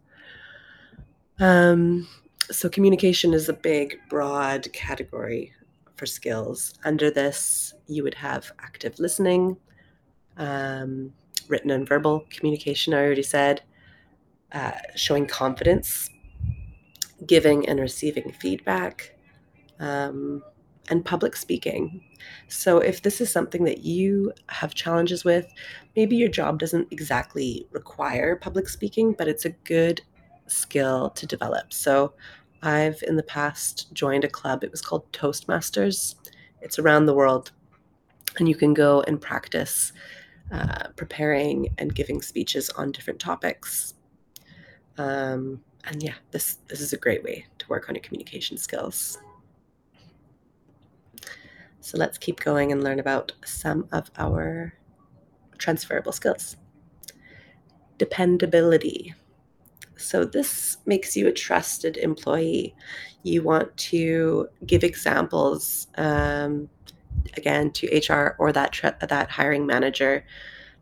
Um, 1.39 2.07
so 2.51 2.67
communication 2.67 3.33
is 3.33 3.47
a 3.47 3.53
big, 3.53 3.99
broad 4.09 4.67
category 4.73 5.53
for 5.95 6.05
skills. 6.05 6.73
Under 6.83 7.09
this, 7.09 7.73
you 7.87 8.03
would 8.03 8.15
have 8.15 8.51
active 8.59 8.99
listening, 8.99 9.57
um, 10.37 11.13
written 11.47 11.71
and 11.71 11.87
verbal 11.87 12.25
communication, 12.29 12.93
I 12.93 12.97
already 12.97 13.23
said, 13.23 13.61
uh, 14.51 14.71
showing 14.95 15.27
confidence 15.27 16.09
giving 17.25 17.67
and 17.67 17.79
receiving 17.79 18.31
feedback, 18.39 19.15
um, 19.79 20.43
and 20.89 21.03
public 21.03 21.35
speaking. 21.35 22.03
So, 22.47 22.77
if 22.79 23.01
this 23.01 23.21
is 23.21 23.31
something 23.31 23.63
that 23.63 23.79
you 23.79 24.33
have 24.47 24.75
challenges 24.75 25.23
with, 25.23 25.47
maybe 25.95 26.15
your 26.15 26.29
job 26.29 26.59
doesn't 26.59 26.91
exactly 26.91 27.67
require 27.71 28.35
public 28.35 28.69
speaking, 28.69 29.13
but 29.17 29.27
it's 29.27 29.45
a 29.45 29.49
good 29.49 30.01
skill 30.47 31.09
to 31.11 31.25
develop. 31.25 31.73
So, 31.73 32.13
I've 32.65 33.03
in 33.03 33.15
the 33.15 33.23
past 33.23 33.93
joined 33.93 34.23
a 34.23 34.29
club, 34.29 34.63
it 34.63 34.71
was 34.71 34.81
called 34.81 35.11
Toastmasters. 35.11 36.15
It's 36.61 36.79
around 36.79 37.05
the 37.05 37.13
world, 37.13 37.51
and 38.39 38.49
you 38.49 38.55
can 38.55 38.73
go 38.73 39.01
and 39.01 39.21
practice 39.21 39.93
uh, 40.51 40.89
preparing 40.95 41.69
and 41.77 41.93
giving 41.93 42.21
speeches 42.21 42.69
on 42.71 42.91
different 42.91 43.19
topics. 43.19 43.93
Um, 44.97 45.61
and 45.85 46.01
yeah, 46.01 46.15
this 46.31 46.57
this 46.67 46.81
is 46.81 46.93
a 46.93 46.97
great 46.97 47.23
way 47.23 47.45
to 47.59 47.67
work 47.67 47.87
on 47.87 47.95
your 47.95 48.01
communication 48.01 48.57
skills. 48.57 49.19
So 51.81 51.99
let's 51.99 52.17
keep 52.17 52.39
going 52.39 52.71
and 52.71 52.83
learn 52.83 52.99
about 52.99 53.33
some 53.45 53.87
of 53.91 54.09
our 54.17 54.73
transferable 55.59 56.11
skills. 56.11 56.57
Dependability. 57.99 59.13
So 59.95 60.25
this 60.25 60.74
makes 60.85 61.15
you 61.15 61.27
a 61.27 61.31
trusted 61.31 61.97
employee. 61.97 62.75
You 63.23 63.41
want 63.41 63.75
to 63.77 64.47
give 64.65 64.83
examples 64.83 65.87
um, 65.97 66.69
again 67.37 67.71
to 67.71 67.87
HR 67.87 68.35
or 68.39 68.51
that 68.51 68.97
that 69.07 69.29
hiring 69.29 69.65
manager 69.65 70.25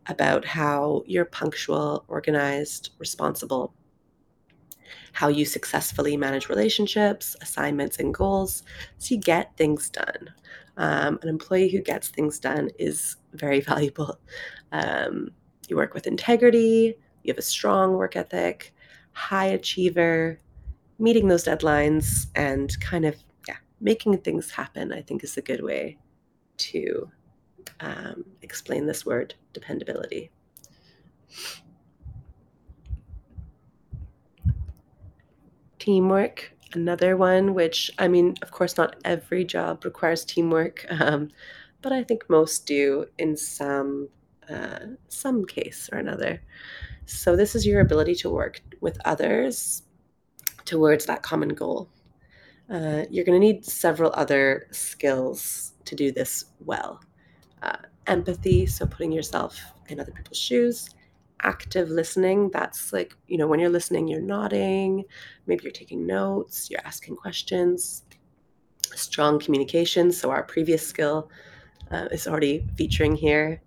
about 0.07 0.43
how 0.43 1.03
you're 1.05 1.25
punctual, 1.25 2.03
organized, 2.07 2.89
responsible, 2.99 3.73
how 5.13 5.27
you 5.27 5.45
successfully 5.45 6.17
manage 6.17 6.49
relationships, 6.49 7.35
assignments, 7.41 7.97
and 7.97 8.13
goals 8.13 8.63
so 8.97 9.15
you 9.15 9.21
get 9.21 9.55
things 9.55 9.89
done. 9.89 10.33
Um, 10.75 11.19
an 11.21 11.29
employee 11.29 11.69
who 11.69 11.81
gets 11.81 12.09
things 12.09 12.39
done 12.39 12.69
is 12.79 13.15
very 13.33 13.61
valuable. 13.71 14.19
Um, 14.71 15.31
you 15.69 15.77
work 15.77 15.93
with 15.93 16.07
integrity, 16.07 16.95
you 17.23 17.31
have 17.31 17.37
a 17.37 17.43
strong 17.43 17.93
work 17.93 18.15
ethic, 18.15 18.73
high 19.13 19.45
achiever, 19.45 20.39
meeting 20.99 21.27
those 21.27 21.45
deadlines, 21.45 22.27
and 22.35 22.77
kind 22.81 23.05
of, 23.05 23.15
yeah, 23.47 23.57
making 23.79 24.17
things 24.19 24.51
happen, 24.51 24.91
I 24.91 25.01
think 25.01 25.23
is 25.23 25.37
a 25.37 25.41
good 25.41 25.63
way 25.63 25.97
to 26.57 27.09
um, 27.79 28.25
explain 28.41 28.85
this 28.85 29.05
word 29.05 29.35
dependability. 29.53 30.31
Teamwork, 35.79 36.53
another 36.73 37.17
one, 37.17 37.53
which 37.53 37.91
I 37.99 38.07
mean, 38.07 38.35
of 38.41 38.51
course, 38.51 38.77
not 38.77 38.95
every 39.03 39.43
job 39.43 39.83
requires 39.83 40.23
teamwork, 40.23 40.85
um, 40.89 41.29
but 41.81 41.91
I 41.91 42.03
think 42.03 42.29
most 42.29 42.65
do 42.65 43.05
in 43.17 43.35
some 43.35 44.09
uh, 44.49 44.79
some 45.07 45.45
case 45.45 45.89
or 45.91 45.99
another. 45.99 46.41
So 47.05 47.35
this 47.35 47.55
is 47.55 47.65
your 47.65 47.81
ability 47.81 48.15
to 48.15 48.29
work 48.29 48.61
with 48.81 48.97
others 49.05 49.83
towards 50.65 51.05
that 51.05 51.21
common 51.21 51.49
goal. 51.49 51.89
Uh, 52.69 53.03
you're 53.09 53.25
going 53.25 53.39
to 53.39 53.45
need 53.45 53.65
several 53.65 54.11
other 54.15 54.67
skills 54.71 55.73
to 55.85 55.95
do 55.95 56.11
this 56.11 56.45
well. 56.59 57.01
Uh, 57.61 57.77
empathy, 58.07 58.65
so 58.65 58.85
putting 58.85 59.11
yourself 59.11 59.59
in 59.89 59.99
other 59.99 60.11
people's 60.11 60.37
shoes. 60.37 60.89
Active 61.41 61.89
listening, 61.89 62.49
that's 62.51 62.93
like, 62.93 63.15
you 63.27 63.37
know, 63.37 63.47
when 63.47 63.59
you're 63.59 63.69
listening, 63.69 64.07
you're 64.07 64.21
nodding, 64.21 65.03
maybe 65.45 65.63
you're 65.63 65.73
taking 65.73 66.07
notes, 66.07 66.69
you're 66.69 66.85
asking 66.85 67.17
questions. 67.17 68.03
Strong 68.95 69.39
communication, 69.39 70.11
so 70.11 70.29
our 70.29 70.43
previous 70.43 70.85
skill 70.87 71.29
uh, 71.91 72.07
is 72.11 72.27
already 72.27 72.65
featuring 72.77 73.15
here. 73.15 73.61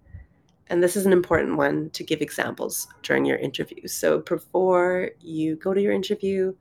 And 0.69 0.83
this 0.83 0.97
is 0.97 1.07
an 1.07 1.13
important 1.13 1.57
one 1.57 1.91
to 1.91 2.03
give 2.03 2.21
examples 2.21 2.89
during 3.03 3.25
your 3.25 3.39
interview. 3.39 3.87
So 3.87 4.19
before 4.21 5.11
you 5.21 5.57
go 5.57 5.73
to 5.73 5.81
your 5.81 5.93
interview, 5.93 6.55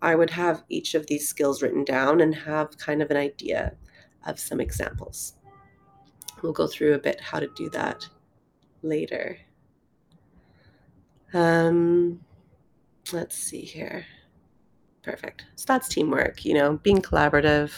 I 0.00 0.14
would 0.14 0.30
have 0.30 0.64
each 0.70 0.94
of 0.94 1.06
these 1.06 1.28
skills 1.28 1.60
written 1.60 1.84
down 1.84 2.20
and 2.20 2.34
have 2.34 2.78
kind 2.78 3.02
of 3.02 3.10
an 3.10 3.18
idea 3.18 3.74
of 4.26 4.38
some 4.38 4.60
examples. 4.60 5.34
We'll 6.42 6.52
go 6.52 6.66
through 6.66 6.94
a 6.94 6.98
bit 6.98 7.20
how 7.20 7.38
to 7.38 7.48
do 7.48 7.68
that 7.70 8.08
later. 8.82 9.38
Um, 11.34 12.20
let's 13.12 13.36
see 13.36 13.60
here. 13.60 14.06
Perfect. 15.02 15.44
So 15.56 15.64
that's 15.68 15.88
teamwork, 15.88 16.44
you 16.46 16.54
know, 16.54 16.78
being 16.78 17.02
collaborative, 17.02 17.72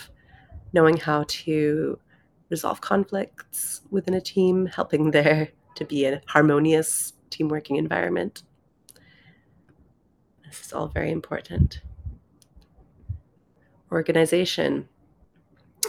knowing 0.72 0.96
how 0.96 1.24
to 1.26 1.98
resolve 2.50 2.80
conflicts 2.80 3.80
within 3.90 4.14
a 4.14 4.20
team, 4.20 4.66
helping 4.66 5.10
there 5.12 5.48
to 5.74 5.84
be 5.84 6.04
a 6.04 6.20
harmonious 6.26 7.12
team 7.30 7.48
working 7.48 7.76
environment. 7.76 8.42
This 10.44 10.66
is 10.66 10.72
all 10.72 10.88
very 10.88 11.10
important. 11.10 11.80
Organization. 13.90 14.88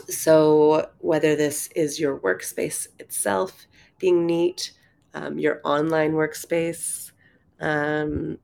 So, 0.08 0.90
whether 1.00 1.36
this 1.36 1.68
is 1.76 2.00
your 2.00 2.20
workspace 2.20 2.88
itself 3.00 3.68
being 4.00 4.26
neat, 4.26 4.72
um, 5.14 5.38
your 5.38 5.62
online 5.64 6.14
workspace, 6.14 7.12
um, 7.60 8.40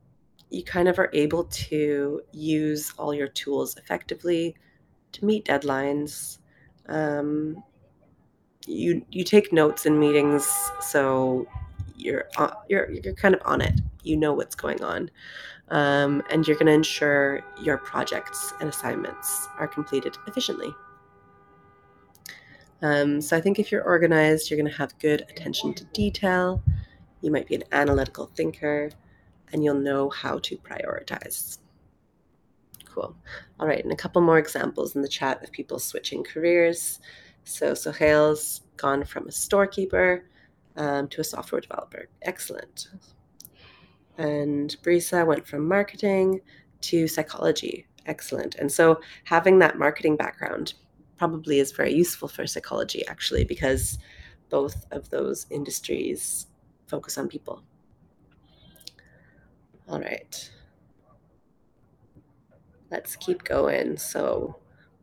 you 0.49 0.63
kind 0.63 0.87
of 0.87 0.99
are 0.99 1.09
able 1.13 1.45
to 1.45 2.21
use 2.31 2.93
all 2.97 3.13
your 3.13 3.27
tools 3.27 3.77
effectively 3.77 4.55
to 5.13 5.25
meet 5.25 5.45
deadlines. 5.45 6.39
Um, 6.87 7.63
you 8.67 9.05
you 9.09 9.23
take 9.23 9.51
notes 9.53 9.85
in 9.85 9.99
meetings, 9.99 10.47
so 10.81 11.47
you're 11.95 12.29
you're 12.67 12.89
you're 12.91 13.13
kind 13.13 13.35
of 13.35 13.41
on 13.45 13.61
it. 13.61 13.79
You 14.03 14.17
know 14.17 14.33
what's 14.33 14.55
going 14.55 14.83
on, 14.83 15.09
um, 15.69 16.23
and 16.29 16.47
you're 16.47 16.57
going 16.57 16.67
to 16.67 16.73
ensure 16.73 17.43
your 17.61 17.77
projects 17.77 18.53
and 18.59 18.69
assignments 18.69 19.47
are 19.57 19.67
completed 19.67 20.17
efficiently. 20.27 20.73
Um, 22.81 23.19
so 23.19 23.35
I 23.35 23.41
think 23.41 23.59
if 23.59 23.71
you're 23.71 23.83
organized, 23.83 24.49
you're 24.49 24.59
going 24.59 24.71
to 24.71 24.77
have 24.77 24.97
good 24.99 25.21
attention 25.29 25.73
to 25.73 25.83
detail. 25.85 26.63
You 27.21 27.31
might 27.31 27.47
be 27.47 27.55
an 27.55 27.63
analytical 27.71 28.31
thinker, 28.35 28.91
and 29.51 29.63
you'll 29.63 29.75
know 29.75 30.09
how 30.09 30.39
to 30.39 30.57
prioritize. 30.57 31.57
Cool. 32.85 33.15
All 33.59 33.67
right, 33.67 33.83
and 33.83 33.91
a 33.91 33.97
couple 33.97 34.21
more 34.21 34.37
examples 34.37 34.95
in 34.95 35.01
the 35.01 35.07
chat 35.07 35.43
of 35.43 35.51
people 35.51 35.79
switching 35.79 36.23
careers. 36.23 36.99
So 37.49 37.73
Sohail's 37.73 38.61
gone 38.77 39.03
from 39.03 39.27
a 39.27 39.31
storekeeper 39.31 40.25
um, 40.75 41.07
to 41.09 41.21
a 41.21 41.23
software 41.23 41.59
developer. 41.59 42.07
Excellent. 42.21 42.89
And 44.17 44.75
Brisa 44.83 45.25
went 45.25 45.47
from 45.47 45.67
marketing 45.67 46.41
to 46.81 47.07
psychology. 47.07 47.87
Excellent. 48.05 48.55
And 48.55 48.71
so 48.71 49.01
having 49.23 49.59
that 49.59 49.79
marketing 49.79 50.15
background 50.15 50.75
probably 51.17 51.59
is 51.59 51.71
very 51.71 51.93
useful 51.93 52.27
for 52.27 52.45
psychology, 52.45 53.05
actually, 53.07 53.45
because 53.45 53.97
both 54.49 54.85
of 54.91 55.09
those 55.09 55.47
industries 55.49 56.47
focus 56.87 57.17
on 57.17 57.27
people. 57.27 57.63
All 59.87 59.99
right. 59.99 60.51
Let's 62.91 63.15
keep 63.15 63.43
going. 63.43 63.97
So 63.97 64.59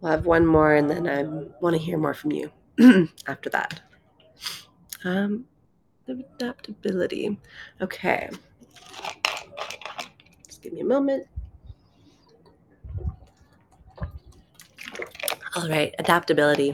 we'll 0.07 0.15
have 0.17 0.27
one 0.27 0.47
more, 0.47 0.75
and 0.77 0.89
then 0.89 1.09
I 1.09 1.25
want 1.61 1.75
to 1.75 1.83
hear 1.83 1.99
more 1.99 2.15
from 2.15 2.31
you 2.31 2.53
after 3.27 3.51
that. 3.51 3.81
Um, 5.05 5.47
adaptability. 6.07 7.37
Okay. 7.81 8.31
Just 10.47 10.63
give 10.63 10.73
me 10.73 10.83
a 10.83 10.85
moment. 10.85 11.27
All 15.57 15.69
right, 15.69 15.93
adaptability. 15.99 16.73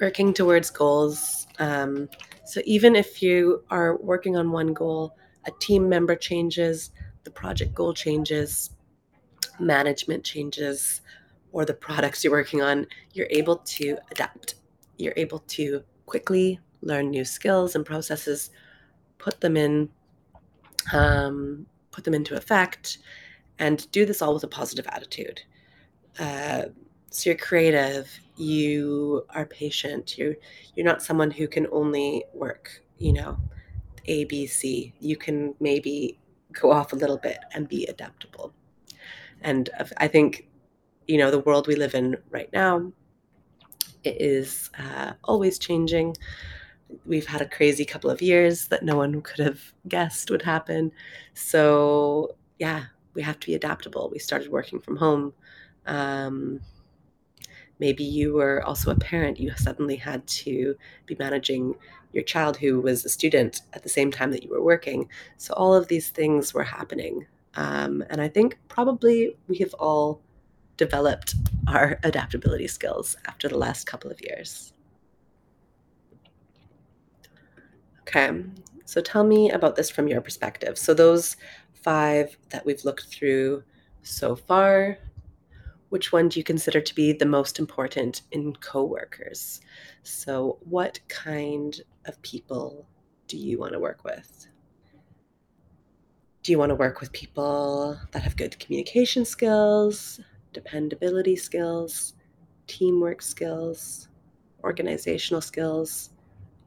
Working 0.00 0.32
towards 0.32 0.70
goals. 0.70 1.46
Um, 1.58 2.08
so 2.46 2.62
even 2.64 2.96
if 2.96 3.22
you 3.22 3.64
are 3.68 3.98
working 3.98 4.34
on 4.34 4.50
one 4.50 4.72
goal, 4.72 5.14
a 5.46 5.50
team 5.60 5.90
member 5.90 6.16
changes, 6.16 6.90
the 7.24 7.30
project 7.30 7.74
goal 7.74 7.92
changes, 7.92 8.70
management 9.60 10.24
changes, 10.24 11.02
or 11.52 11.64
the 11.64 11.74
products 11.74 12.22
you're 12.22 12.32
working 12.32 12.62
on, 12.62 12.86
you're 13.12 13.28
able 13.30 13.56
to 13.56 13.96
adapt. 14.10 14.56
You're 14.96 15.14
able 15.16 15.40
to 15.40 15.82
quickly 16.06 16.60
learn 16.82 17.10
new 17.10 17.24
skills 17.24 17.74
and 17.74 17.84
processes, 17.84 18.50
put 19.18 19.40
them 19.40 19.56
in, 19.56 19.88
um, 20.92 21.66
put 21.90 22.04
them 22.04 22.14
into 22.14 22.36
effect, 22.36 22.98
and 23.58 23.90
do 23.90 24.06
this 24.06 24.22
all 24.22 24.34
with 24.34 24.44
a 24.44 24.48
positive 24.48 24.86
attitude. 24.88 25.42
Uh, 26.18 26.64
so 27.10 27.30
you're 27.30 27.38
creative, 27.38 28.08
you 28.36 29.24
are 29.30 29.46
patient. 29.46 30.18
You're 30.18 30.36
you're 30.74 30.86
not 30.86 31.02
someone 31.02 31.30
who 31.30 31.48
can 31.48 31.66
only 31.72 32.24
work, 32.34 32.82
you 32.98 33.12
know, 33.12 33.38
A, 34.04 34.24
B, 34.24 34.46
C. 34.46 34.94
You 35.00 35.16
can 35.16 35.54
maybe 35.60 36.18
go 36.52 36.70
off 36.70 36.92
a 36.92 36.96
little 36.96 37.18
bit 37.18 37.38
and 37.54 37.68
be 37.68 37.86
adaptable. 37.86 38.52
And 39.40 39.70
I 39.98 40.08
think, 40.08 40.47
you 41.08 41.18
know, 41.18 41.30
the 41.30 41.40
world 41.40 41.66
we 41.66 41.76
live 41.76 41.94
in 41.94 42.16
right 42.30 42.50
now, 42.52 42.92
It 44.04 44.20
is 44.20 44.70
uh, 44.78 45.12
always 45.24 45.58
changing. 45.58 46.16
We've 47.06 47.26
had 47.26 47.42
a 47.42 47.48
crazy 47.48 47.84
couple 47.84 48.10
of 48.10 48.22
years 48.22 48.68
that 48.68 48.84
no 48.84 48.96
one 48.96 49.20
could 49.22 49.40
have 49.44 49.60
guessed 49.88 50.30
would 50.30 50.42
happen. 50.42 50.92
So, 51.34 52.36
yeah, 52.58 52.84
we 53.14 53.22
have 53.22 53.40
to 53.40 53.46
be 53.46 53.54
adaptable. 53.54 54.08
We 54.10 54.18
started 54.18 54.50
working 54.50 54.80
from 54.80 54.96
home. 54.96 55.34
Um, 55.86 56.60
maybe 57.78 58.04
you 58.04 58.34
were 58.34 58.62
also 58.64 58.90
a 58.90 58.96
parent. 58.96 59.40
You 59.40 59.52
suddenly 59.56 59.96
had 59.96 60.26
to 60.28 60.76
be 61.06 61.16
managing 61.18 61.74
your 62.12 62.24
child 62.24 62.56
who 62.56 62.80
was 62.80 63.04
a 63.04 63.08
student 63.08 63.62
at 63.74 63.82
the 63.82 63.88
same 63.88 64.10
time 64.10 64.30
that 64.32 64.42
you 64.42 64.50
were 64.50 64.62
working. 64.62 65.08
So, 65.36 65.54
all 65.54 65.74
of 65.74 65.88
these 65.88 66.10
things 66.10 66.54
were 66.54 66.64
happening. 66.64 67.26
Um, 67.54 68.04
and 68.10 68.20
I 68.20 68.28
think 68.28 68.58
probably 68.68 69.36
we 69.48 69.58
have 69.58 69.74
all 69.74 70.20
developed 70.78 71.34
our 71.66 71.98
adaptability 72.04 72.68
skills 72.68 73.16
after 73.26 73.48
the 73.48 73.58
last 73.58 73.86
couple 73.86 74.10
of 74.10 74.18
years. 74.22 74.72
Okay, 78.02 78.42
so 78.86 79.02
tell 79.02 79.24
me 79.24 79.50
about 79.50 79.76
this 79.76 79.90
from 79.90 80.08
your 80.08 80.22
perspective. 80.22 80.78
So, 80.78 80.94
those 80.94 81.36
five 81.74 82.38
that 82.48 82.64
we've 82.64 82.82
looked 82.84 83.08
through 83.08 83.62
so 84.02 84.34
far, 84.34 84.96
which 85.90 86.10
one 86.10 86.30
do 86.30 86.40
you 86.40 86.44
consider 86.44 86.80
to 86.80 86.94
be 86.94 87.12
the 87.12 87.26
most 87.26 87.58
important 87.58 88.22
in 88.32 88.54
coworkers? 88.54 89.60
So, 90.04 90.58
what 90.60 91.00
kind 91.08 91.78
of 92.06 92.20
people 92.22 92.86
do 93.26 93.36
you 93.36 93.58
want 93.58 93.74
to 93.74 93.78
work 93.78 94.04
with? 94.04 94.46
Do 96.42 96.52
you 96.52 96.58
want 96.58 96.70
to 96.70 96.76
work 96.76 97.00
with 97.00 97.12
people 97.12 98.00
that 98.12 98.22
have 98.22 98.36
good 98.36 98.58
communication 98.58 99.26
skills, 99.26 100.18
dependability 100.52 101.36
skills, 101.36 102.14
teamwork 102.66 103.22
skills, 103.22 104.08
organizational 104.64 105.40
skills, 105.40 106.10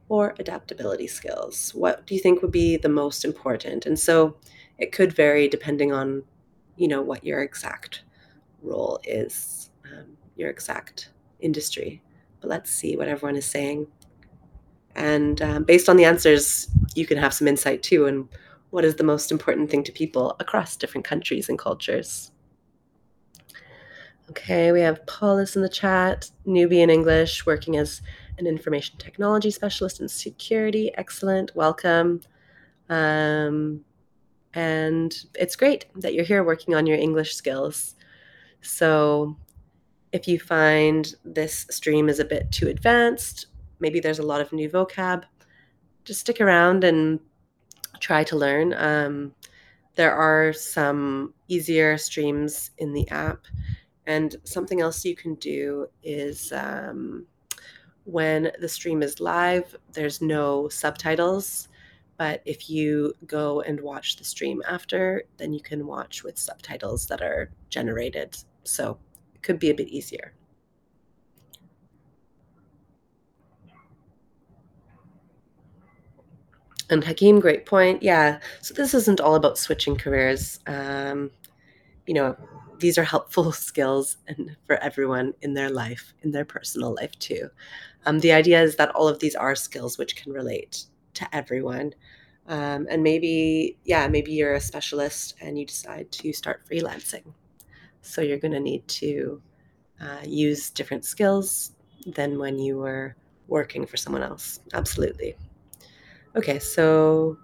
or 0.08 0.34
adaptability 0.38 1.06
skills? 1.06 1.72
What 1.74 2.06
do 2.06 2.14
you 2.14 2.20
think 2.20 2.42
would 2.42 2.52
be 2.52 2.76
the 2.76 2.88
most 2.88 3.24
important? 3.24 3.86
And 3.86 3.98
so 3.98 4.36
it 4.78 4.92
could 4.92 5.12
vary 5.12 5.48
depending 5.48 5.92
on, 5.92 6.22
you 6.76 6.88
know, 6.88 7.02
what 7.02 7.24
your 7.24 7.42
exact 7.42 8.02
role 8.62 9.00
is, 9.04 9.70
um, 9.84 10.16
your 10.36 10.50
exact 10.50 11.10
industry. 11.40 12.02
But 12.40 12.50
let's 12.50 12.70
see 12.70 12.96
what 12.96 13.08
everyone 13.08 13.36
is 13.36 13.46
saying. 13.46 13.86
And 14.94 15.40
um, 15.40 15.64
based 15.64 15.88
on 15.88 15.96
the 15.96 16.04
answers, 16.04 16.68
you 16.94 17.06
can 17.06 17.16
have 17.16 17.32
some 17.32 17.48
insight 17.48 17.82
too 17.82 18.06
and 18.06 18.28
what 18.70 18.84
is 18.84 18.96
the 18.96 19.04
most 19.04 19.30
important 19.30 19.70
thing 19.70 19.84
to 19.84 19.92
people 19.92 20.36
across 20.40 20.76
different 20.76 21.04
countries 21.04 21.48
and 21.48 21.58
cultures. 21.58 22.32
Okay, 24.32 24.72
we 24.72 24.80
have 24.80 25.04
Paulus 25.04 25.56
in 25.56 25.62
the 25.62 25.68
chat, 25.68 26.30
newbie 26.46 26.78
in 26.78 26.88
English, 26.88 27.44
working 27.44 27.76
as 27.76 28.00
an 28.38 28.46
information 28.46 28.96
technology 28.96 29.50
specialist 29.50 30.00
in 30.00 30.08
security. 30.08 30.90
Excellent, 30.96 31.54
welcome. 31.54 32.22
Um, 32.88 33.84
and 34.54 35.14
it's 35.34 35.54
great 35.54 35.84
that 35.96 36.14
you're 36.14 36.24
here 36.24 36.42
working 36.42 36.74
on 36.74 36.86
your 36.86 36.96
English 36.96 37.34
skills. 37.34 37.94
So, 38.62 39.36
if 40.12 40.26
you 40.26 40.40
find 40.40 41.14
this 41.26 41.66
stream 41.68 42.08
is 42.08 42.18
a 42.18 42.24
bit 42.24 42.50
too 42.50 42.68
advanced, 42.68 43.48
maybe 43.80 44.00
there's 44.00 44.18
a 44.18 44.26
lot 44.26 44.40
of 44.40 44.50
new 44.50 44.70
vocab, 44.70 45.24
just 46.04 46.20
stick 46.20 46.40
around 46.40 46.84
and 46.84 47.20
try 48.00 48.24
to 48.24 48.36
learn. 48.36 48.72
Um, 48.78 49.34
there 49.94 50.14
are 50.14 50.54
some 50.54 51.34
easier 51.48 51.98
streams 51.98 52.70
in 52.78 52.94
the 52.94 53.06
app. 53.10 53.44
And 54.06 54.36
something 54.44 54.80
else 54.80 55.04
you 55.04 55.14
can 55.14 55.36
do 55.36 55.86
is 56.02 56.52
um, 56.52 57.26
when 58.04 58.50
the 58.60 58.68
stream 58.68 59.02
is 59.02 59.20
live, 59.20 59.76
there's 59.92 60.20
no 60.20 60.68
subtitles. 60.68 61.68
But 62.16 62.42
if 62.44 62.68
you 62.68 63.14
go 63.26 63.60
and 63.62 63.80
watch 63.80 64.16
the 64.16 64.24
stream 64.24 64.62
after, 64.68 65.24
then 65.38 65.52
you 65.52 65.60
can 65.60 65.86
watch 65.86 66.22
with 66.22 66.38
subtitles 66.38 67.06
that 67.06 67.22
are 67.22 67.50
generated. 67.68 68.36
So 68.64 68.98
it 69.34 69.42
could 69.42 69.58
be 69.58 69.70
a 69.70 69.74
bit 69.74 69.88
easier. 69.88 70.34
And 76.90 77.02
Hakeem, 77.02 77.40
great 77.40 77.64
point. 77.64 78.02
Yeah. 78.02 78.38
So 78.60 78.74
this 78.74 78.92
isn't 78.92 79.20
all 79.20 79.34
about 79.34 79.56
switching 79.56 79.96
careers. 79.96 80.60
Um, 80.66 81.30
you 82.06 82.12
know, 82.12 82.36
these 82.82 82.98
are 82.98 83.04
helpful 83.04 83.52
skills 83.68 84.18
and 84.28 84.54
for 84.66 84.76
everyone 84.76 85.32
in 85.40 85.54
their 85.54 85.70
life, 85.70 86.12
in 86.22 86.32
their 86.32 86.44
personal 86.44 86.94
life 86.94 87.18
too. 87.18 87.48
Um, 88.04 88.20
the 88.20 88.32
idea 88.32 88.60
is 88.60 88.76
that 88.76 88.90
all 88.90 89.08
of 89.08 89.20
these 89.20 89.34
are 89.34 89.54
skills 89.54 89.96
which 89.96 90.16
can 90.16 90.32
relate 90.32 90.84
to 91.14 91.34
everyone. 91.34 91.94
Um, 92.48 92.86
and 92.90 93.02
maybe, 93.02 93.78
yeah, 93.84 94.08
maybe 94.08 94.32
you're 94.32 94.54
a 94.54 94.60
specialist 94.60 95.36
and 95.40 95.58
you 95.58 95.64
decide 95.64 96.10
to 96.12 96.32
start 96.32 96.66
freelancing. 96.68 97.32
So 98.02 98.20
you're 98.20 98.38
going 98.38 98.52
to 98.52 98.60
need 98.60 98.86
to 98.88 99.40
uh, 100.00 100.22
use 100.26 100.70
different 100.70 101.04
skills 101.04 101.72
than 102.06 102.38
when 102.38 102.58
you 102.58 102.76
were 102.78 103.14
working 103.46 103.86
for 103.86 103.96
someone 103.96 104.24
else. 104.24 104.58
Absolutely. 104.74 105.36
Okay, 106.34 106.58
so 106.58 107.38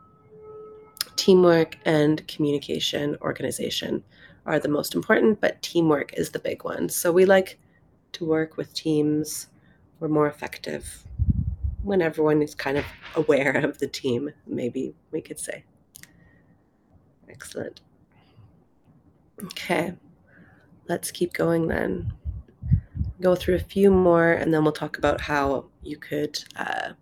teamwork 1.14 1.76
and 1.84 2.26
communication 2.26 3.16
organization 3.22 4.02
are 4.48 4.58
the 4.58 4.68
most 4.68 4.94
important, 4.94 5.40
but 5.42 5.60
teamwork 5.60 6.14
is 6.14 6.30
the 6.30 6.38
big 6.38 6.64
one. 6.64 6.88
So 6.88 7.12
we 7.12 7.26
like 7.26 7.58
to 8.12 8.24
work 8.24 8.56
with 8.56 8.72
teams. 8.72 9.48
We're 10.00 10.08
more 10.08 10.26
effective 10.26 11.04
when 11.82 12.00
everyone 12.00 12.40
is 12.40 12.54
kind 12.54 12.78
of 12.78 12.84
aware 13.14 13.58
of 13.58 13.78
the 13.78 13.86
team, 13.86 14.30
maybe 14.46 14.94
we 15.10 15.20
could 15.20 15.38
say. 15.38 15.64
Excellent. 17.28 17.82
Okay, 19.44 19.94
let's 20.88 21.10
keep 21.10 21.34
going 21.34 21.68
then. 21.68 22.14
Go 23.20 23.34
through 23.34 23.56
a 23.56 23.60
few 23.60 23.90
more 23.90 24.32
and 24.32 24.52
then 24.52 24.62
we'll 24.64 24.72
talk 24.72 24.96
about 24.96 25.20
how 25.20 25.66
you 25.82 25.98
could 25.98 26.42
uh, 26.56 26.92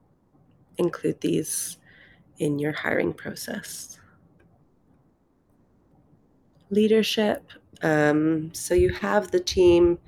include 0.79 1.21
these 1.21 1.79
in 2.39 2.59
your 2.59 2.73
hiring 2.73 3.13
process. 3.13 3.99
Leadership. 6.71 7.51
Um, 7.83 8.53
so 8.55 8.75
you 8.75 8.91
have 8.91 9.31
the 9.31 9.41
team. 9.41 9.99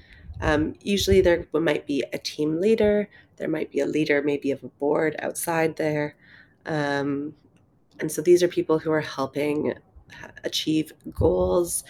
Um, 0.40 0.74
usually 0.80 1.20
there 1.20 1.46
might 1.52 1.86
be 1.86 2.04
a 2.12 2.18
team 2.18 2.60
leader. 2.60 3.08
There 3.36 3.48
might 3.48 3.70
be 3.70 3.80
a 3.80 3.86
leader, 3.86 4.22
maybe 4.22 4.50
of 4.50 4.62
a 4.64 4.68
board 4.68 5.16
outside 5.20 5.76
there. 5.76 6.16
Um, 6.66 7.34
and 8.00 8.10
so 8.10 8.22
these 8.22 8.42
are 8.42 8.48
people 8.48 8.78
who 8.78 8.90
are 8.92 9.00
helping 9.00 9.74
achieve 10.44 10.92
goals. 11.12 11.84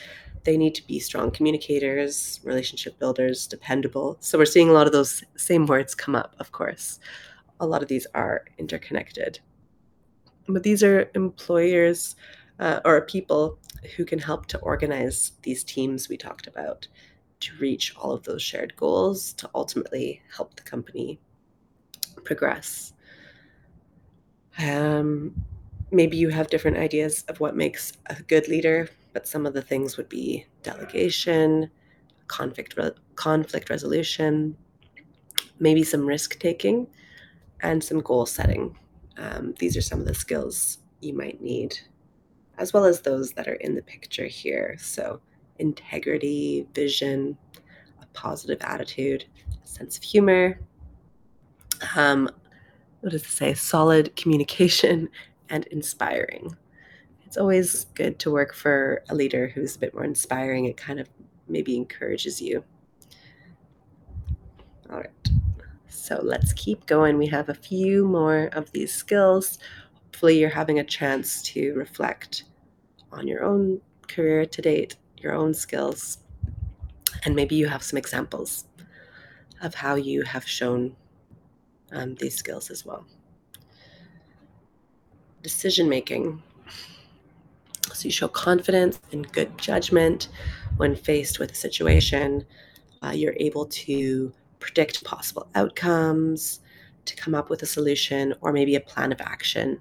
They 0.45 0.57
need 0.57 0.75
to 0.77 0.87
be 0.87 0.99
strong 0.99 1.31
communicators, 1.31 2.41
relationship 2.45 2.99
builders, 2.99 3.47
dependable. 3.47 4.17
So 4.21 4.39
we're 4.39 4.47
seeing 4.47 4.69
a 4.69 4.73
lot 4.73 4.87
of 4.87 4.93
those 4.93 5.23
same 5.37 5.67
words 5.67 5.95
come 5.95 6.15
up, 6.15 6.35
of 6.39 6.53
course 6.53 7.01
a 7.61 7.67
lot 7.67 7.83
of 7.83 7.89
these 7.89 8.07
are 8.15 8.45
interconnected. 8.59 9.41
But 10.49 10.63
these 10.63 10.83
are 10.83 11.11
employers 11.15 12.17
uh, 12.59 12.81
or 12.85 13.01
people 13.03 13.59
who 13.97 14.05
can 14.05 14.19
help 14.19 14.47
to 14.47 14.59
organize 14.59 15.33
these 15.43 15.63
teams 15.65 16.09
we 16.09 16.17
talked 16.17 16.47
about 16.47 16.89
to 17.41 17.55
reach 17.61 17.95
all 17.97 18.13
of 18.13 18.25
those 18.25 18.43
shared 18.43 18.75
goals 18.77 19.33
to 19.35 19.49
ultimately 19.55 20.21
help 20.35 20.57
the 20.57 20.63
company 20.63 21.21
progress. 22.25 22.93
Um, 24.59 25.45
maybe 25.93 26.17
you 26.17 26.31
have 26.31 26.49
different 26.49 26.77
ideas 26.77 27.25
of 27.29 27.39
what 27.41 27.57
makes 27.57 27.93
a 28.07 28.21
good 28.23 28.49
leader, 28.49 28.89
but 29.13 29.29
some 29.29 29.47
of 29.47 29.55
the 29.55 29.63
things 29.63 29.97
would 29.97 30.09
be 30.09 30.47
delegation, 30.63 31.71
conflict 32.27 32.77
re- 32.77 32.91
conflict 33.15 33.71
resolution, 33.71 34.57
maybe 35.61 35.85
some 35.85 36.05
risk 36.05 36.39
taking, 36.39 36.87
and 37.61 37.83
some 37.83 38.01
goal 38.01 38.27
setting. 38.27 38.77
Um, 39.17 39.55
these 39.59 39.77
are 39.77 39.83
some 39.83 40.01
of 40.01 40.07
the 40.07 40.15
skills 40.15 40.79
you 41.01 41.15
might 41.15 41.41
need, 41.41 41.79
as 42.59 42.73
well 42.73 42.85
as 42.85 43.01
those 43.01 43.33
that 43.33 43.49
are 43.49 43.55
in 43.55 43.75
the 43.75 43.83
picture 43.83 44.27
here. 44.27 44.77
So, 44.79 45.21
integrity, 45.59 46.67
vision, 46.75 47.37
a 48.03 48.07
positive 48.13 48.59
attitude, 48.61 49.25
a 49.63 49.67
sense 49.67 49.97
of 49.97 50.03
humor. 50.03 50.61
Um, 51.97 52.29
what 53.01 53.13
does 53.13 53.23
it 53.23 53.29
say? 53.29 53.55
Solid 53.55 54.15
communication 54.17 55.09
and 55.49 55.67
inspiring. 55.67 56.57
It's 57.25 57.37
always 57.37 57.85
good 57.95 58.19
to 58.21 58.31
work 58.31 58.55
for 58.55 59.03
a 59.11 59.15
leader 59.15 59.49
who's 59.49 59.77
a 59.77 59.79
bit 59.79 59.95
more 59.95 60.05
inspiring. 60.05 60.65
It 60.65 60.77
kind 60.77 60.99
of 60.99 61.09
maybe 61.47 61.77
encourages 61.77 62.41
you. 62.41 62.65
All 64.91 64.97
right. 64.97 65.11
So 65.89 66.21
let's 66.23 66.53
keep 66.55 66.87
going. 66.87 67.19
We 67.19 67.27
have 67.27 67.51
a 67.51 67.55
few 67.55 68.07
more 68.07 68.49
of 68.53 68.73
these 68.73 68.95
skills. 68.95 69.59
Hopefully, 70.19 70.41
you're 70.41 70.51
having 70.51 70.81
a 70.81 70.85
chance 70.85 71.41
to 71.43 71.73
reflect 71.75 72.43
on 73.13 73.29
your 73.29 73.45
own 73.45 73.81
career 74.09 74.45
to 74.47 74.61
date, 74.61 74.97
your 75.17 75.33
own 75.33 75.55
skills, 75.55 76.19
and 77.25 77.37
maybe 77.37 77.55
you 77.55 77.69
have 77.69 77.85
some 77.85 77.97
examples. 77.97 78.65
of 79.63 79.77
how 79.77 79.95
you 79.95 80.23
have 80.23 80.45
shown 80.45 80.97
um, 81.93 82.17
these 82.17 82.35
skills 82.35 82.69
as 82.69 82.85
well. 82.85 83.07
Decision 85.45 85.89
making. 85.89 86.43
So 87.93 88.07
you 88.07 88.11
show 88.11 88.27
confidence 88.27 88.99
and 89.13 89.31
good 89.31 89.57
judgment 89.57 90.31
when 90.79 90.97
faced 90.97 91.39
with 91.39 91.53
a 91.53 91.55
situation. 91.55 92.45
Uh, 93.03 93.11
you're 93.11 93.37
able 93.37 93.67
to 93.67 94.33
predict 94.59 95.05
possible 95.05 95.47
outcomes, 95.55 96.59
to 97.05 97.15
come 97.15 97.37
up 97.37 97.51
with 97.51 97.63
a 97.63 97.67
solution 97.67 98.35
or 98.41 98.53
maybe 98.53 98.75
a 98.75 98.81
plan 98.81 99.13
of 99.13 99.21
action 99.21 99.81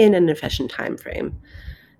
in 0.00 0.14
an 0.14 0.30
efficient 0.30 0.70
time 0.70 0.96
frame. 0.96 1.38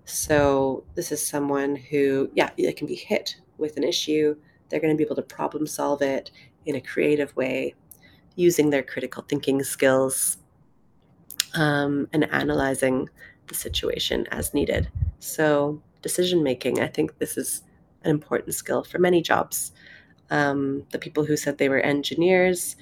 So 0.05 0.83
this 0.95 1.11
is 1.11 1.23
someone 1.23 1.75
who, 1.75 2.31
yeah, 2.33 2.49
they 2.57 2.73
can 2.73 2.87
be 2.87 2.95
hit 2.95 3.35
with 3.59 3.77
an 3.77 3.83
issue. 3.83 4.35
They're 4.67 4.79
going 4.79 4.91
to 4.91 4.97
be 4.97 5.03
able 5.03 5.17
to 5.17 5.21
problem 5.21 5.67
solve 5.67 6.01
it 6.01 6.31
in 6.65 6.75
a 6.75 6.81
creative 6.81 7.35
way 7.35 7.75
using 8.35 8.71
their 8.71 8.81
critical 8.81 9.23
thinking 9.29 9.61
skills 9.61 10.37
um, 11.53 12.07
and 12.11 12.23
analyzing 12.31 13.07
the 13.45 13.53
situation 13.53 14.25
as 14.31 14.51
needed. 14.51 14.89
So, 15.19 15.79
decision 16.01 16.41
making, 16.41 16.79
I 16.79 16.87
think 16.87 17.19
this 17.19 17.37
is 17.37 17.61
an 18.03 18.09
important 18.09 18.55
skill 18.55 18.83
for 18.83 18.97
many 18.97 19.21
jobs. 19.21 19.73
Um, 20.31 20.87
the 20.89 20.97
people 20.97 21.23
who 21.23 21.37
said 21.37 21.59
they 21.59 21.69
were 21.69 21.81
engineers 21.81 22.77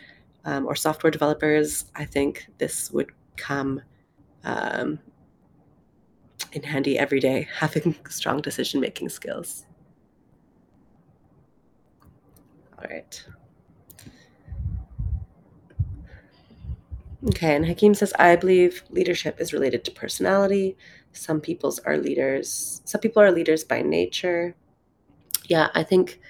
um, 0.45 0.65
or 0.65 0.77
software 0.77 1.12
developers, 1.12 1.91
I 1.95 2.05
think 2.05 2.47
this 2.58 2.89
would 2.91 3.12
come 3.36 3.82
um, 4.45 4.99
in 6.53 6.63
handy 6.63 6.97
every 6.97 7.19
day, 7.19 7.47
having 7.57 7.95
strong 8.09 8.41
decision 8.41 8.79
making 8.79 9.09
skills. 9.09 9.65
All 12.77 12.85
right. 12.89 13.25
Okay, 17.29 17.53
and 17.55 17.65
Hakeem 17.65 17.93
says, 17.93 18.13
I 18.17 18.38
believe 18.38 18.83
leadership 18.89 19.41
is 19.41 19.51
related 19.51 19.83
to 19.85 19.91
personality. 19.91 20.77
Some 21.12 21.41
people's 21.41 21.79
are 21.79 21.97
leaders. 21.97 22.81
Some 22.85 23.01
people 23.01 23.21
are 23.21 23.31
leaders 23.31 23.63
by 23.65 23.81
nature. 23.81 24.55
Yeah, 25.47 25.67
I 25.73 25.83
think 25.83 26.21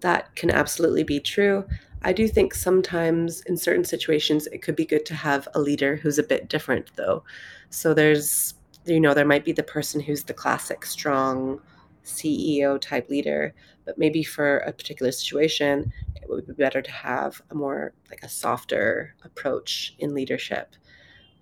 that 0.00 0.34
can 0.36 0.50
absolutely 0.50 1.02
be 1.02 1.18
true. 1.18 1.64
I 2.02 2.12
do 2.12 2.28
think 2.28 2.54
sometimes 2.54 3.40
in 3.42 3.56
certain 3.56 3.84
situations 3.84 4.46
it 4.48 4.62
could 4.62 4.76
be 4.76 4.86
good 4.86 5.04
to 5.06 5.14
have 5.14 5.48
a 5.54 5.60
leader 5.60 5.96
who's 5.96 6.18
a 6.18 6.22
bit 6.22 6.48
different 6.48 6.90
though. 6.94 7.24
So 7.70 7.92
there's 7.92 8.54
you 8.90 9.00
know, 9.00 9.14
there 9.14 9.24
might 9.24 9.44
be 9.44 9.52
the 9.52 9.62
person 9.62 10.00
who's 10.00 10.24
the 10.24 10.34
classic 10.34 10.84
strong 10.84 11.60
CEO 12.04 12.80
type 12.80 13.08
leader, 13.08 13.54
but 13.84 13.98
maybe 13.98 14.22
for 14.22 14.58
a 14.58 14.72
particular 14.72 15.12
situation, 15.12 15.92
it 16.16 16.28
would 16.28 16.46
be 16.46 16.52
better 16.52 16.82
to 16.82 16.90
have 16.90 17.40
a 17.50 17.54
more 17.54 17.92
like 18.10 18.22
a 18.22 18.28
softer 18.28 19.14
approach 19.24 19.94
in 19.98 20.14
leadership. 20.14 20.74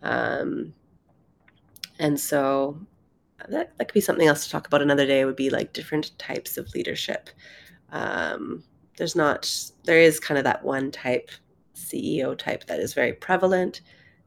Um, 0.02 0.74
and 1.98 2.18
so 2.18 2.78
that, 3.48 3.76
that 3.78 3.88
could 3.88 3.94
be 3.94 4.00
something 4.00 4.26
else 4.26 4.44
to 4.44 4.50
talk 4.50 4.66
about 4.66 4.82
another 4.82 5.06
day 5.06 5.24
would 5.24 5.36
be 5.36 5.50
like 5.50 5.72
different 5.72 6.18
types 6.18 6.56
of 6.56 6.72
leadership. 6.74 7.30
Um, 7.92 8.64
there's 8.96 9.16
not, 9.16 9.50
there 9.84 10.00
is 10.00 10.20
kind 10.20 10.38
of 10.38 10.44
that 10.44 10.64
one 10.64 10.90
type 10.90 11.30
CEO 11.74 12.36
type 12.36 12.66
that 12.66 12.80
is 12.80 12.94
very 12.94 13.12
prevalent 13.12 13.82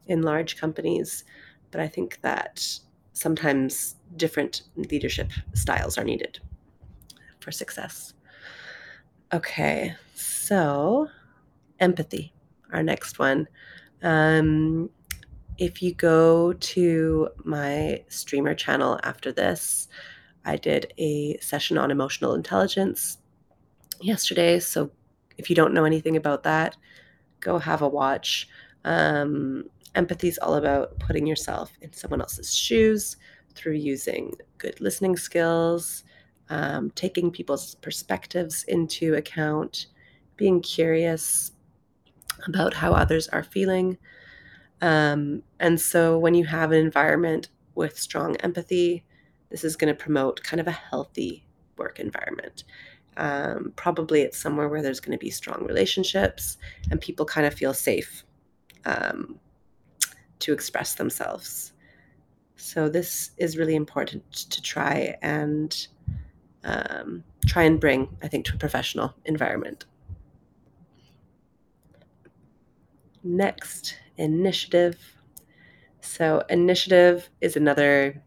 in 0.06 0.22
large 0.22 0.56
companies. 0.56 1.24
But 1.70 1.80
I 1.80 1.88
think 1.88 2.20
that 2.22 2.80
sometimes 3.20 3.96
different 4.16 4.62
leadership 4.76 5.30
styles 5.52 5.98
are 5.98 6.04
needed 6.04 6.40
for 7.38 7.52
success. 7.52 8.14
Okay, 9.30 9.94
so 10.14 11.06
empathy, 11.78 12.32
our 12.72 12.82
next 12.82 13.18
one. 13.18 13.46
Um, 14.02 14.88
if 15.58 15.82
you 15.82 15.92
go 15.92 16.54
to 16.54 17.28
my 17.44 18.02
streamer 18.08 18.54
channel 18.54 18.98
after 19.02 19.30
this, 19.30 19.88
I 20.46 20.56
did 20.56 20.94
a 20.96 21.36
session 21.40 21.76
on 21.76 21.90
emotional 21.90 22.34
intelligence 22.34 23.18
yesterday. 24.00 24.58
So 24.60 24.90
if 25.36 25.50
you 25.50 25.56
don't 25.56 25.74
know 25.74 25.84
anything 25.84 26.16
about 26.16 26.44
that, 26.44 26.74
go 27.40 27.58
have 27.58 27.82
a 27.82 27.88
watch. 27.88 28.48
Um, 28.84 29.64
empathy 29.94 30.28
is 30.28 30.38
all 30.38 30.54
about 30.54 30.98
putting 30.98 31.26
yourself 31.26 31.72
in 31.80 31.92
someone 31.92 32.20
else's 32.20 32.54
shoes 32.54 33.16
through 33.54 33.74
using 33.74 34.34
good 34.58 34.80
listening 34.80 35.16
skills, 35.16 36.04
um, 36.48 36.90
taking 36.90 37.30
people's 37.30 37.74
perspectives 37.76 38.64
into 38.64 39.14
account, 39.14 39.86
being 40.36 40.60
curious 40.60 41.52
about 42.46 42.74
how 42.74 42.92
others 42.92 43.28
are 43.28 43.42
feeling. 43.42 43.98
Um, 44.80 45.42
and 45.58 45.80
so 45.80 46.18
when 46.18 46.34
you 46.34 46.44
have 46.46 46.72
an 46.72 46.78
environment 46.78 47.48
with 47.74 47.98
strong 47.98 48.36
empathy, 48.36 49.04
this 49.50 49.64
is 49.64 49.76
going 49.76 49.94
to 49.94 50.00
promote 50.00 50.42
kind 50.42 50.60
of 50.60 50.66
a 50.66 50.72
healthy 50.72 51.44
work 51.76 51.98
environment. 52.00 52.64
Um, 53.16 53.72
probably 53.76 54.22
it's 54.22 54.38
somewhere 54.38 54.68
where 54.68 54.82
there's 54.82 55.00
going 55.00 55.18
to 55.18 55.22
be 55.22 55.30
strong 55.30 55.66
relationships 55.66 56.56
and 56.90 57.00
people 57.00 57.26
kind 57.26 57.46
of 57.46 57.52
feel 57.52 57.74
safe 57.74 58.24
um, 58.84 59.38
to 60.40 60.52
express 60.52 60.94
themselves. 60.94 61.72
So 62.56 62.88
this 62.88 63.30
is 63.38 63.56
really 63.56 63.74
important 63.74 64.30
to 64.32 64.60
try 64.60 65.16
and 65.22 65.86
um, 66.64 67.24
try 67.46 67.62
and 67.62 67.80
bring, 67.80 68.08
I 68.22 68.28
think, 68.28 68.44
to 68.46 68.54
a 68.54 68.58
professional 68.58 69.14
environment. 69.24 69.86
Next, 73.22 73.96
initiative. 74.16 74.98
So 76.00 76.42
initiative 76.48 77.30
is 77.40 77.56
another 77.56 78.22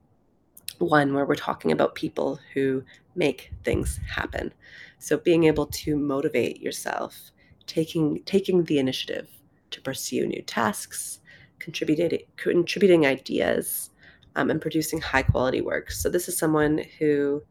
one 0.80 1.13
where 1.13 1.26
we're 1.26 1.36
talking 1.36 1.71
about 1.71 1.95
people 1.95 2.39
who 2.54 2.84
make 3.15 3.52
things 3.63 3.99
happen. 4.08 4.54
So 4.99 5.17
being 5.17 5.45
able 5.45 5.67
to 5.67 5.95
motivate 5.95 6.62
yourself, 6.62 7.32
taking 7.67 8.23
taking 8.26 8.63
the 8.63 8.80
initiative 8.80 9.30
to 9.71 9.82
pursue 9.82 10.28
new 10.28 10.41
tasks, 10.41 11.19
contributing 11.63 12.19
contributing 12.36 13.06
ideas, 13.06 13.89
um, 14.36 14.49
and 14.49 14.62
producing 14.62 15.02
high 15.02 15.23
quality 15.23 15.62
work. 15.62 15.91
So 15.91 16.10
this 16.10 16.28
is 16.28 16.38
someone 16.38 16.84
who 16.99 17.43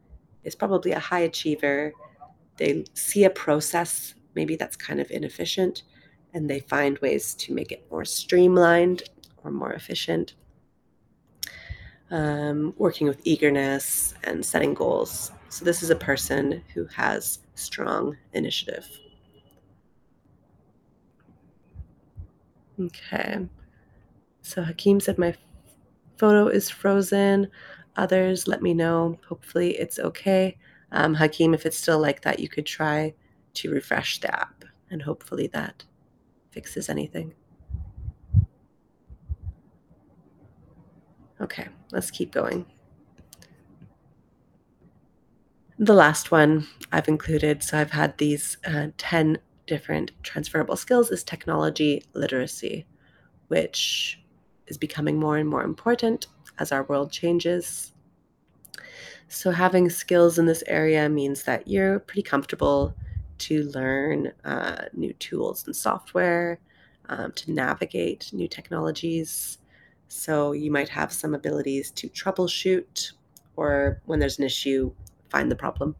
is 0.43 0.55
probably 0.55 0.91
a 0.91 0.99
high 0.99 1.21
achiever. 1.21 1.93
They 2.57 2.85
see 2.93 3.23
a 3.23 3.29
process 3.29 4.15
maybe 4.35 4.55
that's 4.55 4.75
kind 4.75 4.99
of 4.99 5.09
inefficient, 5.11 5.83
and 6.33 6.49
they 6.49 6.59
find 6.59 6.97
ways 6.99 7.33
to 7.35 7.53
make 7.53 7.71
it 7.71 7.85
more 7.91 8.05
streamlined 8.05 9.03
or 9.43 9.51
more 9.51 9.73
efficient 9.73 10.35
um, 12.13 12.75
working 12.77 13.07
with 13.07 13.19
eagerness 13.23 14.13
and 14.23 14.45
setting 14.45 14.73
goals. 14.73 15.31
So, 15.49 15.65
this 15.65 15.83
is 15.83 15.89
a 15.89 15.95
person 15.95 16.63
who 16.73 16.85
has 16.85 17.39
strong 17.55 18.17
initiative. 18.33 18.87
Okay. 22.79 23.47
So, 24.43 24.61
Hakeem 24.61 24.99
said, 24.99 25.17
My 25.17 25.33
photo 26.17 26.47
is 26.47 26.69
frozen. 26.69 27.47
Others, 27.95 28.47
let 28.47 28.61
me 28.61 28.73
know. 28.73 29.17
Hopefully, 29.27 29.71
it's 29.77 29.99
okay. 29.99 30.57
Um, 30.91 31.15
Hakeem, 31.15 31.53
if 31.53 31.65
it's 31.65 31.77
still 31.77 31.99
like 31.99 32.21
that, 32.21 32.39
you 32.39 32.49
could 32.49 32.65
try 32.65 33.13
to 33.55 33.71
refresh 33.71 34.19
the 34.19 34.33
app, 34.37 34.65
and 34.91 35.01
hopefully, 35.01 35.47
that 35.53 35.85
fixes 36.51 36.89
anything. 36.89 37.33
Okay, 41.41 41.67
let's 41.91 42.11
keep 42.11 42.31
going. 42.31 42.65
The 45.79 45.93
last 45.93 46.31
one 46.31 46.67
I've 46.91 47.07
included, 47.07 47.63
so 47.63 47.79
I've 47.79 47.91
had 47.91 48.17
these 48.17 48.57
uh, 48.65 48.87
10 48.97 49.39
different 49.67 50.11
transferable 50.21 50.75
skills, 50.75 51.11
is 51.11 51.23
technology 51.23 52.03
literacy, 52.13 52.85
which 53.47 54.22
is 54.73 54.77
becoming 54.79 55.19
more 55.19 55.37
and 55.37 55.47
more 55.47 55.63
important 55.63 56.25
as 56.57 56.71
our 56.71 56.83
world 56.85 57.11
changes. 57.11 57.93
So, 59.27 59.51
having 59.51 59.89
skills 59.89 60.39
in 60.39 60.47
this 60.47 60.63
area 60.65 61.07
means 61.09 61.43
that 61.43 61.67
you're 61.67 61.99
pretty 61.99 62.23
comfortable 62.23 62.95
to 63.39 63.65
learn 63.65 64.31
uh, 64.43 64.85
new 64.93 65.13
tools 65.13 65.65
and 65.67 65.75
software, 65.75 66.59
um, 67.09 67.31
to 67.33 67.51
navigate 67.51 68.31
new 68.33 68.47
technologies, 68.47 69.59
so 70.07 70.53
you 70.53 70.71
might 70.71 70.89
have 70.89 71.13
some 71.13 71.35
abilities 71.35 71.91
to 71.91 72.09
troubleshoot, 72.09 73.13
or 73.55 74.01
when 74.05 74.19
there's 74.19 74.39
an 74.39 74.45
issue, 74.45 74.91
find 75.29 75.51
the 75.51 75.55
problem. 75.55 75.95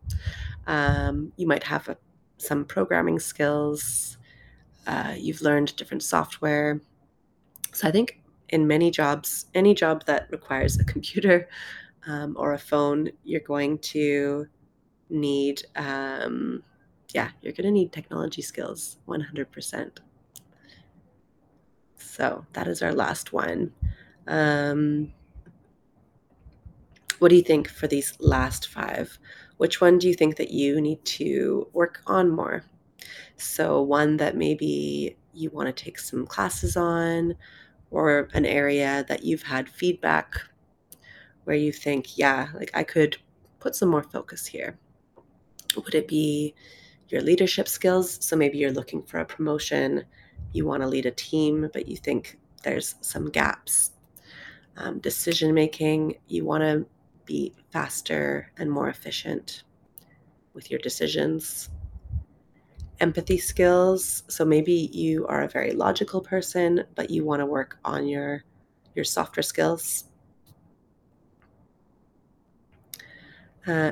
Um, 0.66 1.32
you 1.38 1.48
might 1.48 1.64
have 1.64 1.90
a, 1.90 1.98
some 2.38 2.66
programming 2.66 3.20
skills. 3.20 4.18
Uh, 4.88 5.14
you've 5.18 5.42
learned 5.42 5.76
different 5.76 6.04
software. 6.04 6.82
So 7.74 7.88
I 7.88 7.92
think 7.92 8.23
in 8.50 8.68
many 8.68 8.92
jobs, 8.92 9.48
any 9.54 9.74
job 9.74 10.06
that 10.06 10.28
requires 10.32 10.80
a 10.80 10.84
computer 10.84 11.50
um, 12.08 12.36
or 12.38 12.54
a 12.54 12.60
phone, 12.60 13.10
you're 13.24 13.40
going 13.42 13.78
to 13.80 14.48
need 15.10 15.64
um, 15.76 16.64
yeah, 17.14 17.30
you're 17.42 17.54
going 17.54 17.66
to 17.66 17.72
need 17.72 17.92
technology 17.92 18.42
skills 18.42 18.98
100%. 19.08 19.98
So 21.98 22.46
that 22.54 22.68
is 22.68 22.82
our 22.82 22.94
last 22.94 23.34
one. 23.34 23.72
Um, 24.28 25.14
what 27.20 27.30
do 27.30 27.36
you 27.36 27.42
think 27.42 27.70
for 27.70 27.88
these 27.88 28.14
last 28.20 28.68
five? 28.68 29.18
Which 29.58 29.80
one 29.80 29.98
do 29.98 30.08
you 30.08 30.14
think 30.14 30.36
that 30.38 30.52
you 30.52 30.82
need 30.82 31.04
to 31.06 31.68
work 31.74 32.02
on 32.08 32.30
more? 32.30 32.64
So, 33.38 33.82
one 33.82 34.18
that 34.18 34.36
maybe 34.36 35.16
you 35.34 35.50
want 35.50 35.68
to 35.68 35.84
take 35.84 36.00
some 36.00 36.26
classes 36.26 36.78
on, 36.78 37.36
or 37.94 38.28
an 38.34 38.46
area 38.46 39.06
that 39.08 39.24
you've 39.24 39.44
had 39.44 39.70
feedback 39.70 40.42
where 41.44 41.56
you 41.56 41.72
think, 41.72 42.18
yeah, 42.18 42.48
like 42.56 42.72
I 42.74 42.84
could 42.84 43.18
put 43.60 43.76
some 43.76 43.90
more 43.90 44.04
focus 44.04 44.48
here. 44.48 44.80
Would 45.76 45.94
it 45.94 46.08
be 46.08 46.56
your 47.10 47.22
leadership 47.22 47.68
skills? 47.68 48.18
So 48.26 48.36
maybe 48.36 48.58
you're 48.58 48.72
looking 48.72 49.04
for 49.04 49.20
a 49.20 49.26
promotion, 49.26 50.04
you 50.54 50.66
want 50.66 50.82
to 50.82 50.88
lead 50.88 51.06
a 51.06 51.12
team, 51.12 51.70
but 51.72 51.88
you 51.88 51.96
think 51.96 52.40
there's 52.64 52.96
some 53.02 53.30
gaps. 53.30 53.92
Um, 54.76 54.98
decision 55.00 55.54
making, 55.54 56.16
you 56.28 56.46
want 56.46 56.64
to 56.64 56.88
be 57.26 57.54
faster 57.72 58.52
and 58.58 58.72
more 58.72 58.90
efficient 58.90 59.64
with 60.56 60.72
your 60.72 60.80
decisions. 60.80 61.70
Empathy 63.00 63.38
skills, 63.38 64.24
so 64.28 64.46
maybe 64.46 64.90
you 64.94 65.28
are 65.28 65.44
a 65.44 65.50
very 65.50 65.72
logical 65.72 66.22
person, 66.22 66.84
but 66.96 67.10
you 67.10 67.26
want 67.26 67.40
to 67.42 67.46
work 67.46 67.78
on 67.84 68.08
your 68.08 68.44
your 68.96 69.04
softer 69.04 69.42
skills. 69.42 70.06
Uh, 73.68 73.92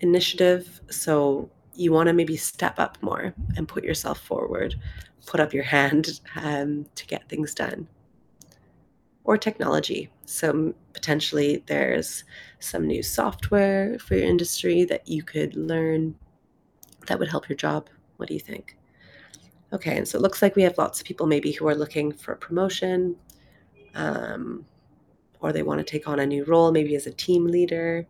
initiative, 0.00 0.80
so 0.90 1.50
you 1.74 1.92
want 1.92 2.06
to 2.08 2.12
maybe 2.12 2.36
step 2.36 2.78
up 2.78 2.98
more 3.02 3.34
and 3.56 3.68
put 3.68 3.84
yourself 3.84 4.20
forward, 4.20 4.74
put 5.26 5.40
up 5.40 5.52
your 5.52 5.64
hand 5.64 6.20
um, 6.36 6.86
to 6.94 7.06
get 7.06 7.28
things 7.28 7.54
done. 7.54 7.86
Or 9.24 9.36
technology. 9.36 10.10
So 10.24 10.72
potentially 10.94 11.62
there's 11.66 12.24
some 12.60 12.86
new 12.86 13.02
software 13.02 13.98
for 13.98 14.14
your 14.16 14.24
industry 14.24 14.84
that 14.84 15.06
you 15.06 15.22
could 15.22 15.54
learn 15.54 16.14
that 17.06 17.18
would 17.18 17.28
help 17.28 17.48
your 17.48 17.56
job. 17.56 17.90
What 18.18 18.28
do 18.28 18.34
you 18.34 18.40
think? 18.40 18.76
Okay, 19.72 19.96
and 19.96 20.06
so 20.06 20.18
it 20.18 20.22
looks 20.22 20.42
like 20.42 20.56
we 20.56 20.62
have 20.62 20.76
lots 20.76 21.00
of 21.00 21.06
people 21.06 21.26
maybe 21.26 21.52
who 21.52 21.68
are 21.68 21.74
looking 21.74 22.12
for 22.12 22.32
a 22.32 22.36
promotion, 22.36 23.16
um, 23.94 24.66
or 25.40 25.52
they 25.52 25.62
want 25.62 25.78
to 25.78 25.84
take 25.84 26.08
on 26.08 26.18
a 26.18 26.26
new 26.26 26.44
role, 26.44 26.72
maybe 26.72 26.96
as 26.96 27.06
a 27.06 27.12
team 27.12 27.46
leader. 27.46 28.06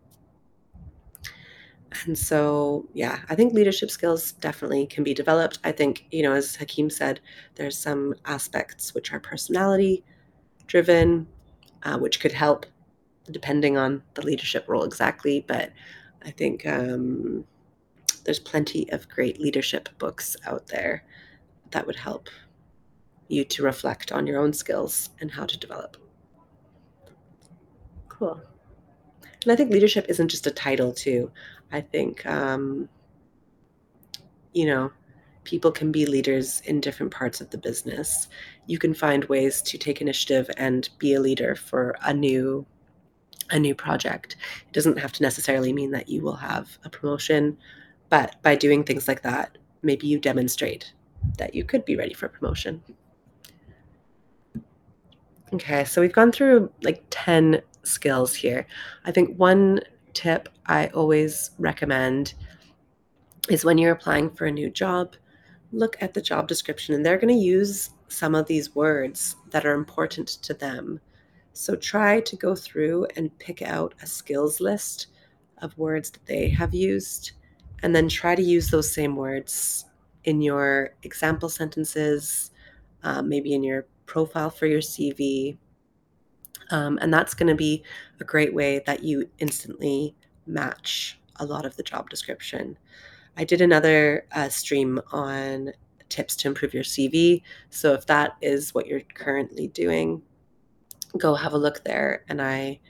And 2.07 2.17
so, 2.17 2.87
yeah, 2.95 3.19
I 3.29 3.35
think 3.35 3.53
leadership 3.53 3.91
skills 3.91 4.33
definitely 4.33 4.87
can 4.87 5.05
be 5.05 5.13
developed. 5.13 5.59
I 5.63 5.73
think, 5.73 6.07
you 6.11 6.23
know, 6.23 6.33
as 6.33 6.57
Hakeem 6.57 6.89
said, 6.91 7.21
there's 7.57 7.77
some 7.77 8.15
aspects 8.25 8.95
which 8.95 9.13
are 9.13 9.21
personality 9.21 10.05
driven, 10.67 11.27
uh, 11.83 11.99
which 11.99 12.21
could 12.21 12.33
help 12.33 12.67
depending 13.31 13.77
on 13.77 14.03
the 14.15 14.23
leadership 14.23 14.65
role 14.69 14.85
exactly. 14.85 15.45
But 15.47 15.73
I 16.25 16.31
think 16.31 16.67
um, 16.67 17.45
there's 18.29 18.39
plenty 18.39 18.87
of 18.93 19.09
great 19.09 19.41
leadership 19.41 19.89
books 19.97 20.37
out 20.45 20.67
there 20.67 21.03
that 21.71 21.87
would 21.87 21.97
help 21.97 22.29
you 23.29 23.43
to 23.43 23.63
reflect 23.63 24.13
on 24.13 24.27
your 24.27 24.39
own 24.39 24.53
skills 24.53 25.09
and 25.19 25.31
how 25.31 25.47
to 25.47 25.59
develop. 25.59 25.97
Cool. 28.11 28.39
And 29.43 29.51
I 29.51 29.57
think 29.57 29.71
leadership 29.71 30.05
isn't 30.11 30.29
just 30.29 30.47
a 30.47 30.51
title, 30.51 30.93
too. 30.93 31.31
I 31.73 31.81
think, 31.81 32.27
um, 32.27 32.91
you 34.53 34.67
know, 34.67 34.93
people 35.45 35.73
can 35.73 35.91
be 35.91 36.05
leaders 36.05 36.61
in 36.67 36.83
different 36.83 37.15
parts 37.15 37.41
of 37.41 37.49
the 37.49 37.57
business. 37.57 38.29
You 38.67 38.79
can 38.79 38.93
find 38.93 39.25
ways 39.25 39.63
to 39.63 39.79
take 39.79 40.03
initiative 40.03 40.51
and 40.59 40.87
be 40.99 41.15
a 41.15 41.21
leader 41.21 41.55
for 41.55 41.97
a 42.03 42.13
new 42.13 42.67
a 43.51 43.59
new 43.59 43.75
project. 43.75 44.37
It 44.67 44.75
doesn't 44.75 44.99
have 44.99 45.13
to 45.13 45.23
necessarily 45.23 45.73
mean 45.73 45.93
that 45.93 46.11
you 46.11 46.21
will 46.21 46.37
have 46.37 46.77
a 46.85 46.91
promotion, 46.91 47.57
but 48.09 48.37
by 48.43 48.55
doing 48.57 48.85
things 48.85 49.09
like 49.09 49.23
that, 49.23 49.59
maybe 49.83 50.07
you 50.07 50.19
demonstrate 50.19 50.93
that 51.37 51.55
you 51.55 51.65
could 51.65 51.85
be 51.85 51.97
ready 51.97 52.15
for 52.15 52.29
promotion. 52.29 52.83
Okay, 55.53 55.85
so 55.85 56.01
we've 56.01 56.13
gone 56.13 56.33
through 56.33 56.71
like 56.83 57.03
10 57.11 57.63
skills 57.83 58.35
here. 58.35 58.67
I 59.05 59.13
think 59.13 59.37
one 59.39 59.81
tip 60.13 60.49
I 60.67 60.89
always 60.89 61.53
recommend 61.59 62.35
is 63.49 63.65
when 63.65 63.79
you're 63.79 63.93
applying 63.93 64.31
for 64.31 64.47
a 64.47 64.53
new 64.53 64.69
job, 64.69 65.17
look 65.73 65.97
at 66.01 66.15
the 66.15 66.21
job 66.21 66.49
description 66.49 66.95
and 66.95 67.05
they're 67.05 67.19
going 67.19 67.35
to 67.35 67.43
use 67.43 67.91
some 68.09 68.35
of 68.35 68.47
these 68.47 68.75
words 68.75 69.37
that 69.51 69.65
are 69.65 69.75
important 69.75 70.29
to 70.29 70.55
them. 70.55 71.01
So 71.53 71.75
try 71.75 72.21
to 72.21 72.37
go 72.37 72.55
through 72.55 73.07
and 73.17 73.37
pick 73.39 73.63
out 73.63 73.95
a 74.03 74.07
skills 74.07 74.61
list 74.61 75.09
of 75.63 75.77
words 75.77 76.11
that 76.11 76.27
they 76.27 76.49
have 76.51 76.75
used 76.75 77.33
and 77.83 77.95
then 77.95 78.09
try 78.09 78.35
to 78.35 78.43
use 78.43 78.71
those 78.71 78.93
same 78.93 79.17
words 79.17 79.85
in 80.25 80.43
your 80.43 80.91
example 81.03 81.49
sentences, 81.49 82.51
um, 83.03 83.29
maybe 83.29 83.55
in 83.55 83.63
your 83.63 83.87
profile 84.07 84.51
for 84.51 84.67
your 84.67 84.81
CV. 84.81 85.57
Um, 86.71 86.99
and 87.01 87.13
that's 87.13 87.35
going 87.35 87.49
to 87.49 87.55
be 87.55 87.83
a 88.21 88.25
great 88.25 88.53
way 88.53 88.83
that 88.87 89.03
you 89.03 89.29
instantly 89.39 90.15
match 90.47 91.19
a 91.37 91.47
lot 91.47 91.65
of 91.65 91.77
the 91.77 91.83
job 91.83 92.11
description. 92.11 92.77
I 93.37 93.45
did 93.45 93.61
another 93.61 94.27
uh, 94.33 94.49
stream 94.49 95.01
on 95.13 95.73
tips 96.09 96.37
to 96.37 96.49
improve 96.49 96.75
your 96.75 96.83
CV. 96.83 97.43
So 97.71 97.95
if 97.95 98.07
that 98.07 98.37
is 98.41 98.75
what 98.75 98.87
you're 98.87 99.01
currently 99.15 99.69
doing, 99.69 100.23
go 101.17 101.35
have 101.35 101.53
a 101.53 101.59
look 101.59 101.85
there 101.85 102.25
and 102.29 102.43
I 102.43 102.81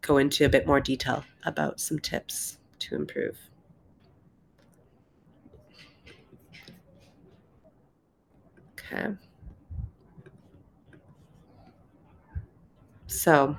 go 0.00 0.18
into 0.18 0.44
a 0.44 0.48
bit 0.48 0.66
more 0.66 0.80
detail 0.80 1.24
about 1.44 1.80
some 1.80 1.98
tips 1.98 2.58
to 2.80 2.96
improve. 2.96 3.38
Okay. 8.92 9.14
So, 13.06 13.56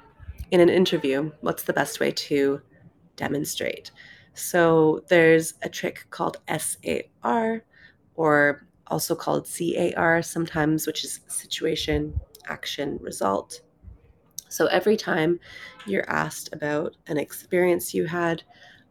in 0.52 0.60
an 0.60 0.70
interview, 0.70 1.32
what's 1.42 1.64
the 1.64 1.74
best 1.74 2.00
way 2.00 2.12
to 2.12 2.62
demonstrate? 3.16 3.92
So, 4.34 5.04
there's 5.08 5.56
a 5.62 5.70
trick 5.70 6.08
called 6.10 6.38
SAR, 6.48 7.64
or 8.16 8.68
also 8.88 9.16
called 9.16 9.48
CAR 9.48 10.22
sometimes, 10.22 10.86
which 10.88 11.04
is 11.04 11.22
situation, 11.28 12.20
action, 12.48 12.98
result. 13.02 13.62
So, 14.50 14.68
every 14.68 14.98
time 14.98 15.40
you're 15.86 16.10
asked 16.10 16.50
about 16.54 16.96
an 17.08 17.18
experience 17.18 17.94
you 17.94 18.06
had, 18.06 18.44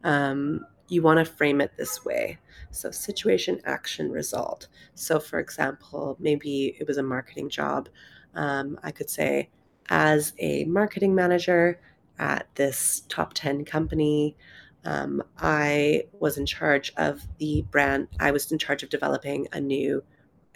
um, 0.05 0.67
you 0.93 1.01
want 1.01 1.19
to 1.19 1.25
frame 1.25 1.63
it 1.63 1.73
this 1.79 2.05
way. 2.05 2.39
So, 2.71 2.91
situation, 2.91 3.61
action, 3.65 4.11
result. 4.11 4.69
So, 4.95 5.19
for 5.19 5.39
example, 5.39 6.17
maybe 6.21 6.77
it 6.79 6.87
was 6.87 6.99
a 6.99 7.03
marketing 7.03 7.49
job. 7.49 7.89
Um, 8.35 8.79
I 8.83 8.91
could 8.91 9.09
say, 9.09 9.49
as 9.89 10.35
a 10.39 10.65
marketing 10.65 11.15
manager 11.15 11.81
at 12.19 12.47
this 12.57 13.05
top 13.09 13.33
10 13.33 13.65
company, 13.65 14.37
um, 14.85 15.23
I 15.39 16.05
was 16.19 16.37
in 16.37 16.45
charge 16.45 16.93
of 16.97 17.27
the 17.39 17.63
brand, 17.71 18.09
I 18.21 18.31
was 18.31 18.53
in 18.53 18.59
charge 18.59 18.83
of 18.83 18.91
developing 18.91 19.49
a 19.53 19.61
new 19.61 20.03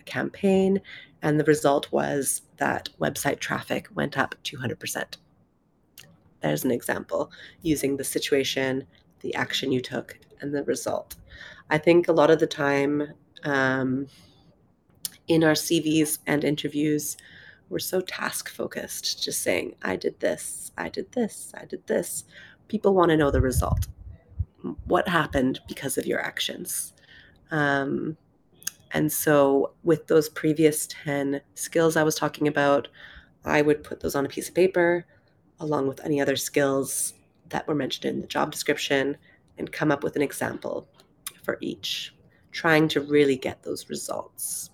campaign, 0.05 0.83
and 1.23 1.41
the 1.41 1.45
result 1.45 1.91
was 1.91 2.43
that 2.59 2.91
website 3.01 3.41
traffic 3.41 3.89
went 3.95 4.19
up 4.19 4.35
200%. 4.45 5.17
There's 6.43 6.65
an 6.65 6.71
example 6.71 7.31
using 7.63 7.97
the 7.97 8.05
situation, 8.05 8.87
the 9.21 9.35
action 9.35 9.73
you 9.73 9.81
took, 9.81 10.19
and 10.41 10.55
the 10.55 10.65
result. 10.65 11.17
I 11.71 11.79
think 11.79 12.09
a 12.09 12.13
lot 12.13 12.31
of 12.31 12.39
the 12.39 12.47
time 12.47 13.15
um, 13.45 14.07
in 15.29 15.45
our 15.45 15.53
CVs 15.53 16.19
and 16.27 16.45
interviews, 16.45 17.17
we're 17.69 17.79
so 17.79 18.01
task 18.01 18.49
focused, 18.49 19.23
just 19.23 19.43
saying, 19.43 19.75
I 19.83 19.97
did 19.97 20.21
this, 20.21 20.71
I 20.79 20.89
did 20.89 21.11
this, 21.13 21.53
I 21.57 21.65
did 21.65 21.87
this. 21.87 22.25
People 22.69 22.95
want 22.95 23.11
to 23.11 23.17
know 23.17 23.31
the 23.31 23.41
result. 23.41 23.87
What 24.85 25.09
happened 25.09 25.61
because 25.69 25.99
of 25.99 26.07
your 26.07 26.21
actions? 26.21 26.93
Um, 27.51 28.17
and 28.93 29.13
so, 29.13 29.73
with 29.83 30.07
those 30.07 30.29
previous 30.29 30.89
10 30.89 31.41
skills 31.55 31.97
I 31.97 32.03
was 32.03 32.15
talking 32.15 32.49
about, 32.49 32.89
I 33.45 33.63
would 33.63 33.85
put 33.85 34.01
those 34.01 34.15
on 34.15 34.25
a 34.25 34.29
piece 34.29 34.49
of 34.49 34.55
paper 34.55 35.05
along 35.61 35.89
with 35.89 36.05
any 36.05 36.21
other 36.21 36.37
skills 36.37 37.15
that 37.49 37.67
were 37.67 37.75
mentioned 37.75 38.05
in 38.05 38.21
the 38.21 38.27
job 38.27 38.51
description 38.51 39.17
and 39.59 39.71
come 39.73 39.91
up 39.91 40.03
with 40.03 40.17
an 40.17 40.23
example 40.23 40.89
for 41.43 41.59
each, 41.61 42.15
trying 42.53 42.89
to 42.89 43.01
really 43.01 43.37
get 43.37 43.63
those 43.63 43.89
results. 43.89 44.71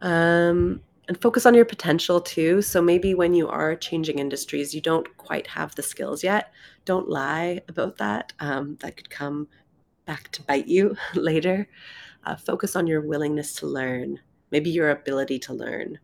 Um, 0.00 0.80
and 1.08 1.20
focus 1.20 1.46
on 1.46 1.54
your 1.54 1.64
potential 1.64 2.20
too. 2.20 2.60
So 2.60 2.82
maybe 2.82 3.14
when 3.14 3.34
you 3.34 3.48
are 3.48 3.74
changing 3.74 4.18
industries, 4.18 4.74
you 4.74 4.80
don't 4.80 5.16
quite 5.16 5.46
have 5.46 5.74
the 5.74 5.82
skills 5.82 6.22
yet. 6.22 6.52
Don't 6.84 7.08
lie 7.08 7.62
about 7.68 7.96
that. 7.96 8.32
Um, 8.40 8.76
that 8.80 8.96
could 8.96 9.10
come 9.10 9.48
back 10.04 10.30
to 10.32 10.42
bite 10.42 10.68
you 10.68 10.96
later. 11.14 11.68
Uh, 12.24 12.36
focus 12.36 12.76
on 12.76 12.86
your 12.86 13.00
willingness 13.00 13.54
to 13.54 13.66
learn, 13.66 14.18
maybe 14.50 14.70
your 14.70 14.90
ability 14.90 15.38
to 15.38 15.54
learn. 15.54 15.98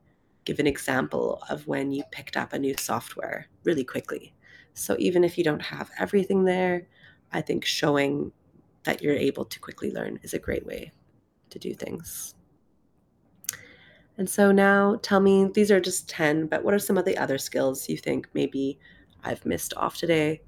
Give 0.45 0.59
an 0.59 0.67
example 0.67 1.43
of 1.51 1.67
when 1.67 1.93
you 1.93 2.03
picked 2.11 2.37
up 2.37 2.53
a 2.53 2.59
new 2.59 2.75
software 2.79 3.49
really 3.65 3.85
quickly. 3.85 4.35
So 4.75 4.97
even 4.99 5.25
if 5.25 5.39
you 5.39 5.45
don't 5.45 5.63
have 5.63 5.91
everything 5.99 6.45
there, 6.45 6.87
I 7.33 7.41
think 7.41 7.65
showing 7.65 8.33
that 8.83 9.03
you're 9.03 9.15
able 9.15 9.45
to 9.45 9.61
quickly 9.61 9.91
learn 9.91 10.19
is 10.23 10.35
a 10.35 10.39
great 10.39 10.67
way 10.67 10.93
to 11.51 11.59
do 11.59 11.75
things. 11.75 12.35
And 14.17 14.29
so 14.29 14.53
now 14.53 14.97
tell 15.03 15.21
me, 15.21 15.51
these 15.53 15.71
are 15.71 15.81
just 15.81 16.09
10, 16.09 16.47
but 16.47 16.63
what 16.63 16.75
are 16.75 16.79
some 16.79 16.99
of 16.99 17.05
the 17.05 17.17
other 17.17 17.39
skills 17.39 17.89
you 17.89 17.97
think 17.97 18.29
maybe 18.35 18.79
I've 19.25 19.45
missed 19.47 19.75
off 19.77 19.97
today 19.97 20.43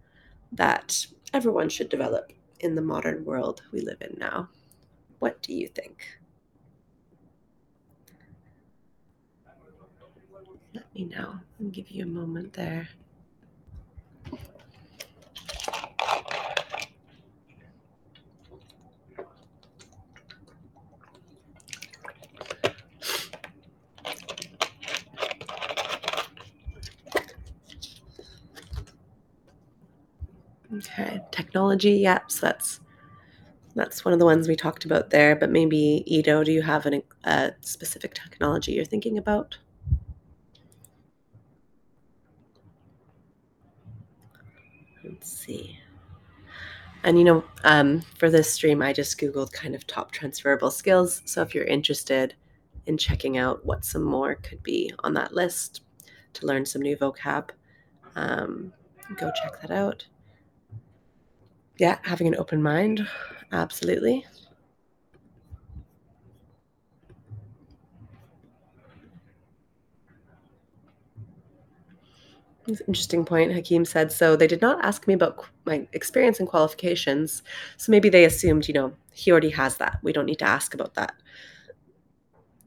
that 0.53 1.07
everyone 1.33 1.69
should 1.69 1.89
develop 1.89 2.33
in 2.61 2.75
the 2.75 2.83
modern 2.83 3.25
world 3.25 3.63
we 3.73 3.81
live 3.81 4.01
in 4.01 4.17
now? 4.19 4.49
What 5.19 5.43
do 5.43 5.55
you 5.55 5.67
think? 5.67 6.19
Let 10.75 10.95
me 10.95 11.05
know. 11.05 11.41
I'll 11.61 11.71
give 11.71 11.91
you 11.91 12.05
a 12.05 12.09
moment 12.09 12.53
there. 12.53 12.89
Okay, 31.67 31.79
technology. 31.79 32.03
Yep, 32.03 32.31
so 32.31 32.47
that's 32.47 32.81
that's 33.75 34.05
one 34.05 34.15
of 34.15 34.19
the 34.19 34.25
ones 34.25 34.49
we 34.49 34.57
talked 34.57 34.85
about 34.85 35.11
there. 35.11 35.37
But 35.37 35.51
maybe 35.51 36.03
Ido, 36.07 36.45
do 36.45 36.53
you 36.53 36.63
have 36.63 36.87
an, 36.87 37.03
a 37.25 37.53
specific 37.61 38.15
technology 38.15 38.73
you're 38.73 38.85
thinking 38.85 39.19
about? 39.19 39.59
Let's 45.05 45.31
see. 45.31 45.79
And 47.05 47.19
you 47.19 47.25
know, 47.25 47.45
um, 47.65 48.01
for 48.19 48.31
this 48.31 48.53
stream, 48.53 48.83
I 48.83 48.93
just 48.93 49.19
googled 49.19 49.53
kind 49.53 49.75
of 49.75 49.87
top 49.87 50.11
transferable 50.11 50.71
skills. 50.71 51.23
So 51.25 51.43
if 51.43 51.55
you're 51.55 51.65
interested 51.65 52.35
in 52.87 52.97
checking 52.97 53.37
out 53.37 53.65
what 53.65 53.85
some 53.85 54.03
more 54.03 54.37
could 54.37 54.63
be 54.63 54.93
on 55.01 55.15
that 55.15 55.35
list 55.35 55.83
to 56.35 56.47
learn 56.47 56.65
some 56.65 56.83
new 56.83 56.97
vocab, 56.97 57.51
um, 58.17 58.73
go 59.17 59.31
check 59.43 59.61
that 59.61 59.71
out 59.71 60.07
yeah, 61.79 61.99
having 62.03 62.27
an 62.27 62.37
open 62.37 62.63
mind, 62.63 63.07
absolutely. 63.53 64.25
Interesting 72.89 73.25
point, 73.25 73.53
Hakeem 73.53 73.85
said. 73.85 74.11
So 74.11 74.35
they 74.35 74.49
did 74.49 74.61
not 74.61 74.85
ask 74.85 75.07
me 75.07 75.15
about 75.15 75.45
my 75.65 75.87
experience 75.93 76.41
and 76.41 76.49
qualifications. 76.49 77.43
So 77.77 77.93
maybe 77.93 78.09
they 78.09 78.25
assumed, 78.25 78.67
you 78.67 78.75
know, 78.75 78.93
he 79.13 79.31
already 79.31 79.51
has 79.51 79.77
that. 79.77 79.99
We 80.03 80.13
don't 80.13 80.27
need 80.27 80.41
to 80.41 80.49
ask 80.49 80.75
about 80.75 80.95
that. 80.95 81.15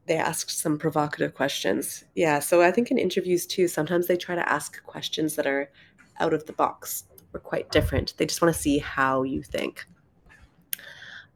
They 0.06 0.16
asked 0.16 0.58
some 0.58 0.78
provocative 0.78 1.34
questions. 1.34 2.04
Yeah. 2.14 2.38
So 2.40 2.62
I 2.62 2.70
think 2.70 2.90
in 2.90 2.96
interviews 2.98 3.46
too, 3.46 3.68
sometimes 3.68 4.06
they 4.06 4.16
try 4.16 4.34
to 4.34 4.48
ask 4.48 4.82
questions 4.84 5.36
that 5.36 5.46
are 5.46 5.70
out 6.18 6.32
of 6.32 6.46
the 6.46 6.52
box 6.52 7.04
were 7.32 7.40
quite 7.40 7.70
different. 7.70 8.14
They 8.16 8.26
just 8.26 8.42
want 8.42 8.54
to 8.54 8.60
see 8.60 8.78
how 8.78 9.22
you 9.22 9.42
think. 9.42 9.86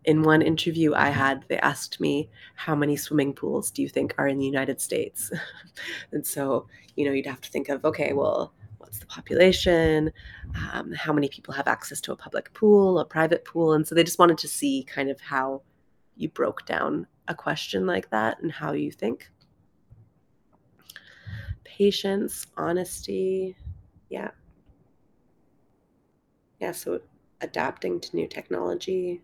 In 0.04 0.22
one 0.22 0.42
interview 0.42 0.92
I 0.94 1.08
had, 1.08 1.44
they 1.48 1.58
asked 1.58 2.00
me, 2.00 2.28
How 2.56 2.74
many 2.74 2.96
swimming 2.96 3.32
pools 3.32 3.70
do 3.70 3.80
you 3.82 3.88
think 3.88 4.14
are 4.18 4.28
in 4.28 4.38
the 4.38 4.44
United 4.44 4.80
States? 4.80 5.32
and 6.12 6.26
so, 6.26 6.66
you 6.94 7.06
know, 7.06 7.12
you'd 7.12 7.26
have 7.26 7.40
to 7.40 7.50
think 7.50 7.68
of, 7.70 7.84
okay, 7.84 8.12
well, 8.12 8.52
what's 8.78 8.98
the 8.98 9.06
population? 9.06 10.12
Um, 10.72 10.92
how 10.92 11.12
many 11.12 11.28
people 11.28 11.54
have 11.54 11.66
access 11.66 12.00
to 12.02 12.12
a 12.12 12.16
public 12.16 12.52
pool, 12.52 12.98
a 12.98 13.04
private 13.04 13.44
pool? 13.44 13.72
And 13.72 13.86
so 13.86 13.94
they 13.94 14.04
just 14.04 14.18
wanted 14.18 14.38
to 14.38 14.48
see 14.48 14.84
kind 14.84 15.10
of 15.10 15.20
how 15.20 15.62
you 16.16 16.28
broke 16.28 16.66
down 16.66 17.06
a 17.26 17.34
question 17.34 17.86
like 17.86 18.10
that 18.10 18.40
and 18.42 18.52
how 18.52 18.72
you 18.72 18.92
think. 18.92 19.30
Patience, 21.64 22.46
honesty. 22.56 23.56
Yeah, 24.10 24.30
yeah, 26.60 26.72
so 26.72 27.00
adapting 27.40 28.00
to 28.00 28.16
new 28.16 28.26
technology. 28.26 29.22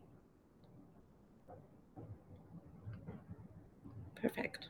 Perfect. 4.14 4.68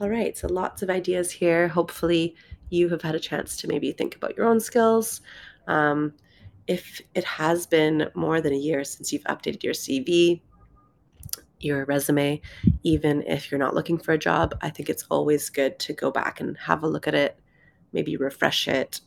All 0.00 0.08
right, 0.08 0.36
so 0.36 0.48
lots 0.48 0.82
of 0.82 0.90
ideas 0.90 1.30
here. 1.30 1.68
Hopefully, 1.68 2.34
you 2.70 2.88
have 2.88 3.02
had 3.02 3.14
a 3.14 3.20
chance 3.20 3.56
to 3.58 3.68
maybe 3.68 3.92
think 3.92 4.16
about 4.16 4.36
your 4.36 4.46
own 4.46 4.60
skills. 4.60 5.20
Um, 5.66 6.14
if 6.66 7.00
it 7.14 7.24
has 7.24 7.66
been 7.66 8.08
more 8.14 8.40
than 8.40 8.52
a 8.52 8.56
year 8.56 8.84
since 8.84 9.12
you've 9.12 9.24
updated 9.24 9.62
your 9.62 9.72
CV, 9.72 10.40
your 11.60 11.84
resume, 11.86 12.40
even 12.82 13.22
if 13.22 13.50
you're 13.50 13.58
not 13.58 13.74
looking 13.74 13.98
for 13.98 14.12
a 14.12 14.18
job, 14.18 14.56
I 14.60 14.70
think 14.70 14.88
it's 14.88 15.04
always 15.10 15.50
good 15.50 15.78
to 15.80 15.92
go 15.92 16.10
back 16.10 16.40
and 16.40 16.56
have 16.58 16.82
a 16.82 16.88
look 16.88 17.08
at 17.08 17.14
it, 17.14 17.38
maybe 17.92 18.16
refresh 18.16 18.68
it, 18.68 19.00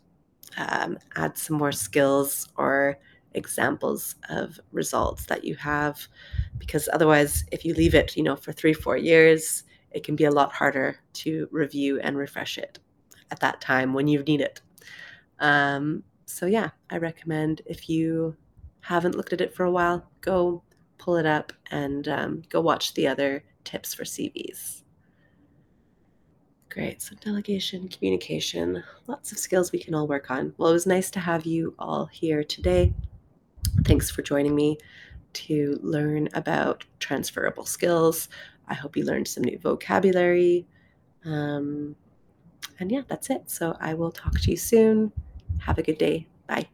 um, 0.58 0.98
add 1.16 1.38
some 1.38 1.58
more 1.58 1.72
skills 1.72 2.50
or 2.58 2.98
examples 3.34 4.16
of 4.30 4.60
results 4.72 5.26
that 5.26 5.44
you 5.44 5.56
have 5.56 6.06
because 6.58 6.90
otherwise 6.92 7.46
if 7.52 7.64
you 7.64 7.74
leave 7.74 7.96
it 7.96 8.18
you 8.18 8.24
know 8.24 8.36
for 8.36 8.52
three 8.52 8.74
four 8.74 8.98
years 8.98 9.64
it 9.92 10.04
can 10.04 10.18
be 10.18 10.26
a 10.26 10.32
lot 10.32 10.52
harder 10.52 10.98
to 11.14 11.48
review 11.52 12.00
and 12.02 12.18
refresh 12.18 12.58
it 12.58 12.80
at 13.30 13.40
that 13.40 13.62
time 13.62 13.94
when 13.94 14.08
you 14.08 14.22
need 14.24 14.42
it. 14.42 14.62
Um, 15.40 16.04
so 16.32 16.46
yeah 16.46 16.70
i 16.90 16.98
recommend 16.98 17.62
if 17.66 17.90
you 17.90 18.36
haven't 18.80 19.16
looked 19.16 19.34
at 19.34 19.42
it 19.42 19.54
for 19.54 19.66
a 19.66 19.72
while 19.72 20.04
go 20.22 20.64
pull 20.98 21.18
it 21.18 21.26
up 21.26 21.52
and 21.72 22.08
um, 22.08 22.42
go 22.50 22.62
watch 22.62 22.94
the 22.94 23.06
other 23.06 23.44
tips 23.64 23.94
for 23.94 24.04
cvs 24.04 24.81
Great. 26.72 27.02
So, 27.02 27.16
delegation, 27.20 27.90
communication, 27.90 28.82
lots 29.06 29.34
of 29.34 29.38
skills 29.38 29.74
we 29.74 29.80
can 29.80 29.94
all 29.94 30.08
work 30.08 30.32
on. 30.32 30.54
Well, 30.58 30.70
it 30.70 30.74
was 30.74 30.88
nice 30.88 31.12
to 31.12 31.20
have 31.20 31.46
you 31.46 31.76
all 31.78 32.06
here 32.06 32.46
today. 32.46 32.94
Thanks 33.84 34.10
for 34.10 34.22
joining 34.22 34.56
me 34.56 34.78
to 35.34 35.78
learn 35.84 36.30
about 36.34 36.86
transferable 37.00 37.66
skills. 37.66 38.30
I 38.70 38.74
hope 38.74 38.96
you 38.96 39.04
learned 39.04 39.28
some 39.28 39.44
new 39.44 39.60
vocabulary. 39.60 40.66
Um, 41.26 41.98
and 42.80 42.90
yeah, 42.90 43.02
that's 43.06 43.30
it. 43.30 43.52
So, 43.52 43.76
I 43.82 43.94
will 43.94 44.12
talk 44.12 44.40
to 44.40 44.52
you 44.52 44.58
soon. 44.58 45.12
Have 45.60 45.78
a 45.78 45.84
good 45.84 45.98
day. 45.98 46.30
Bye. 46.48 46.70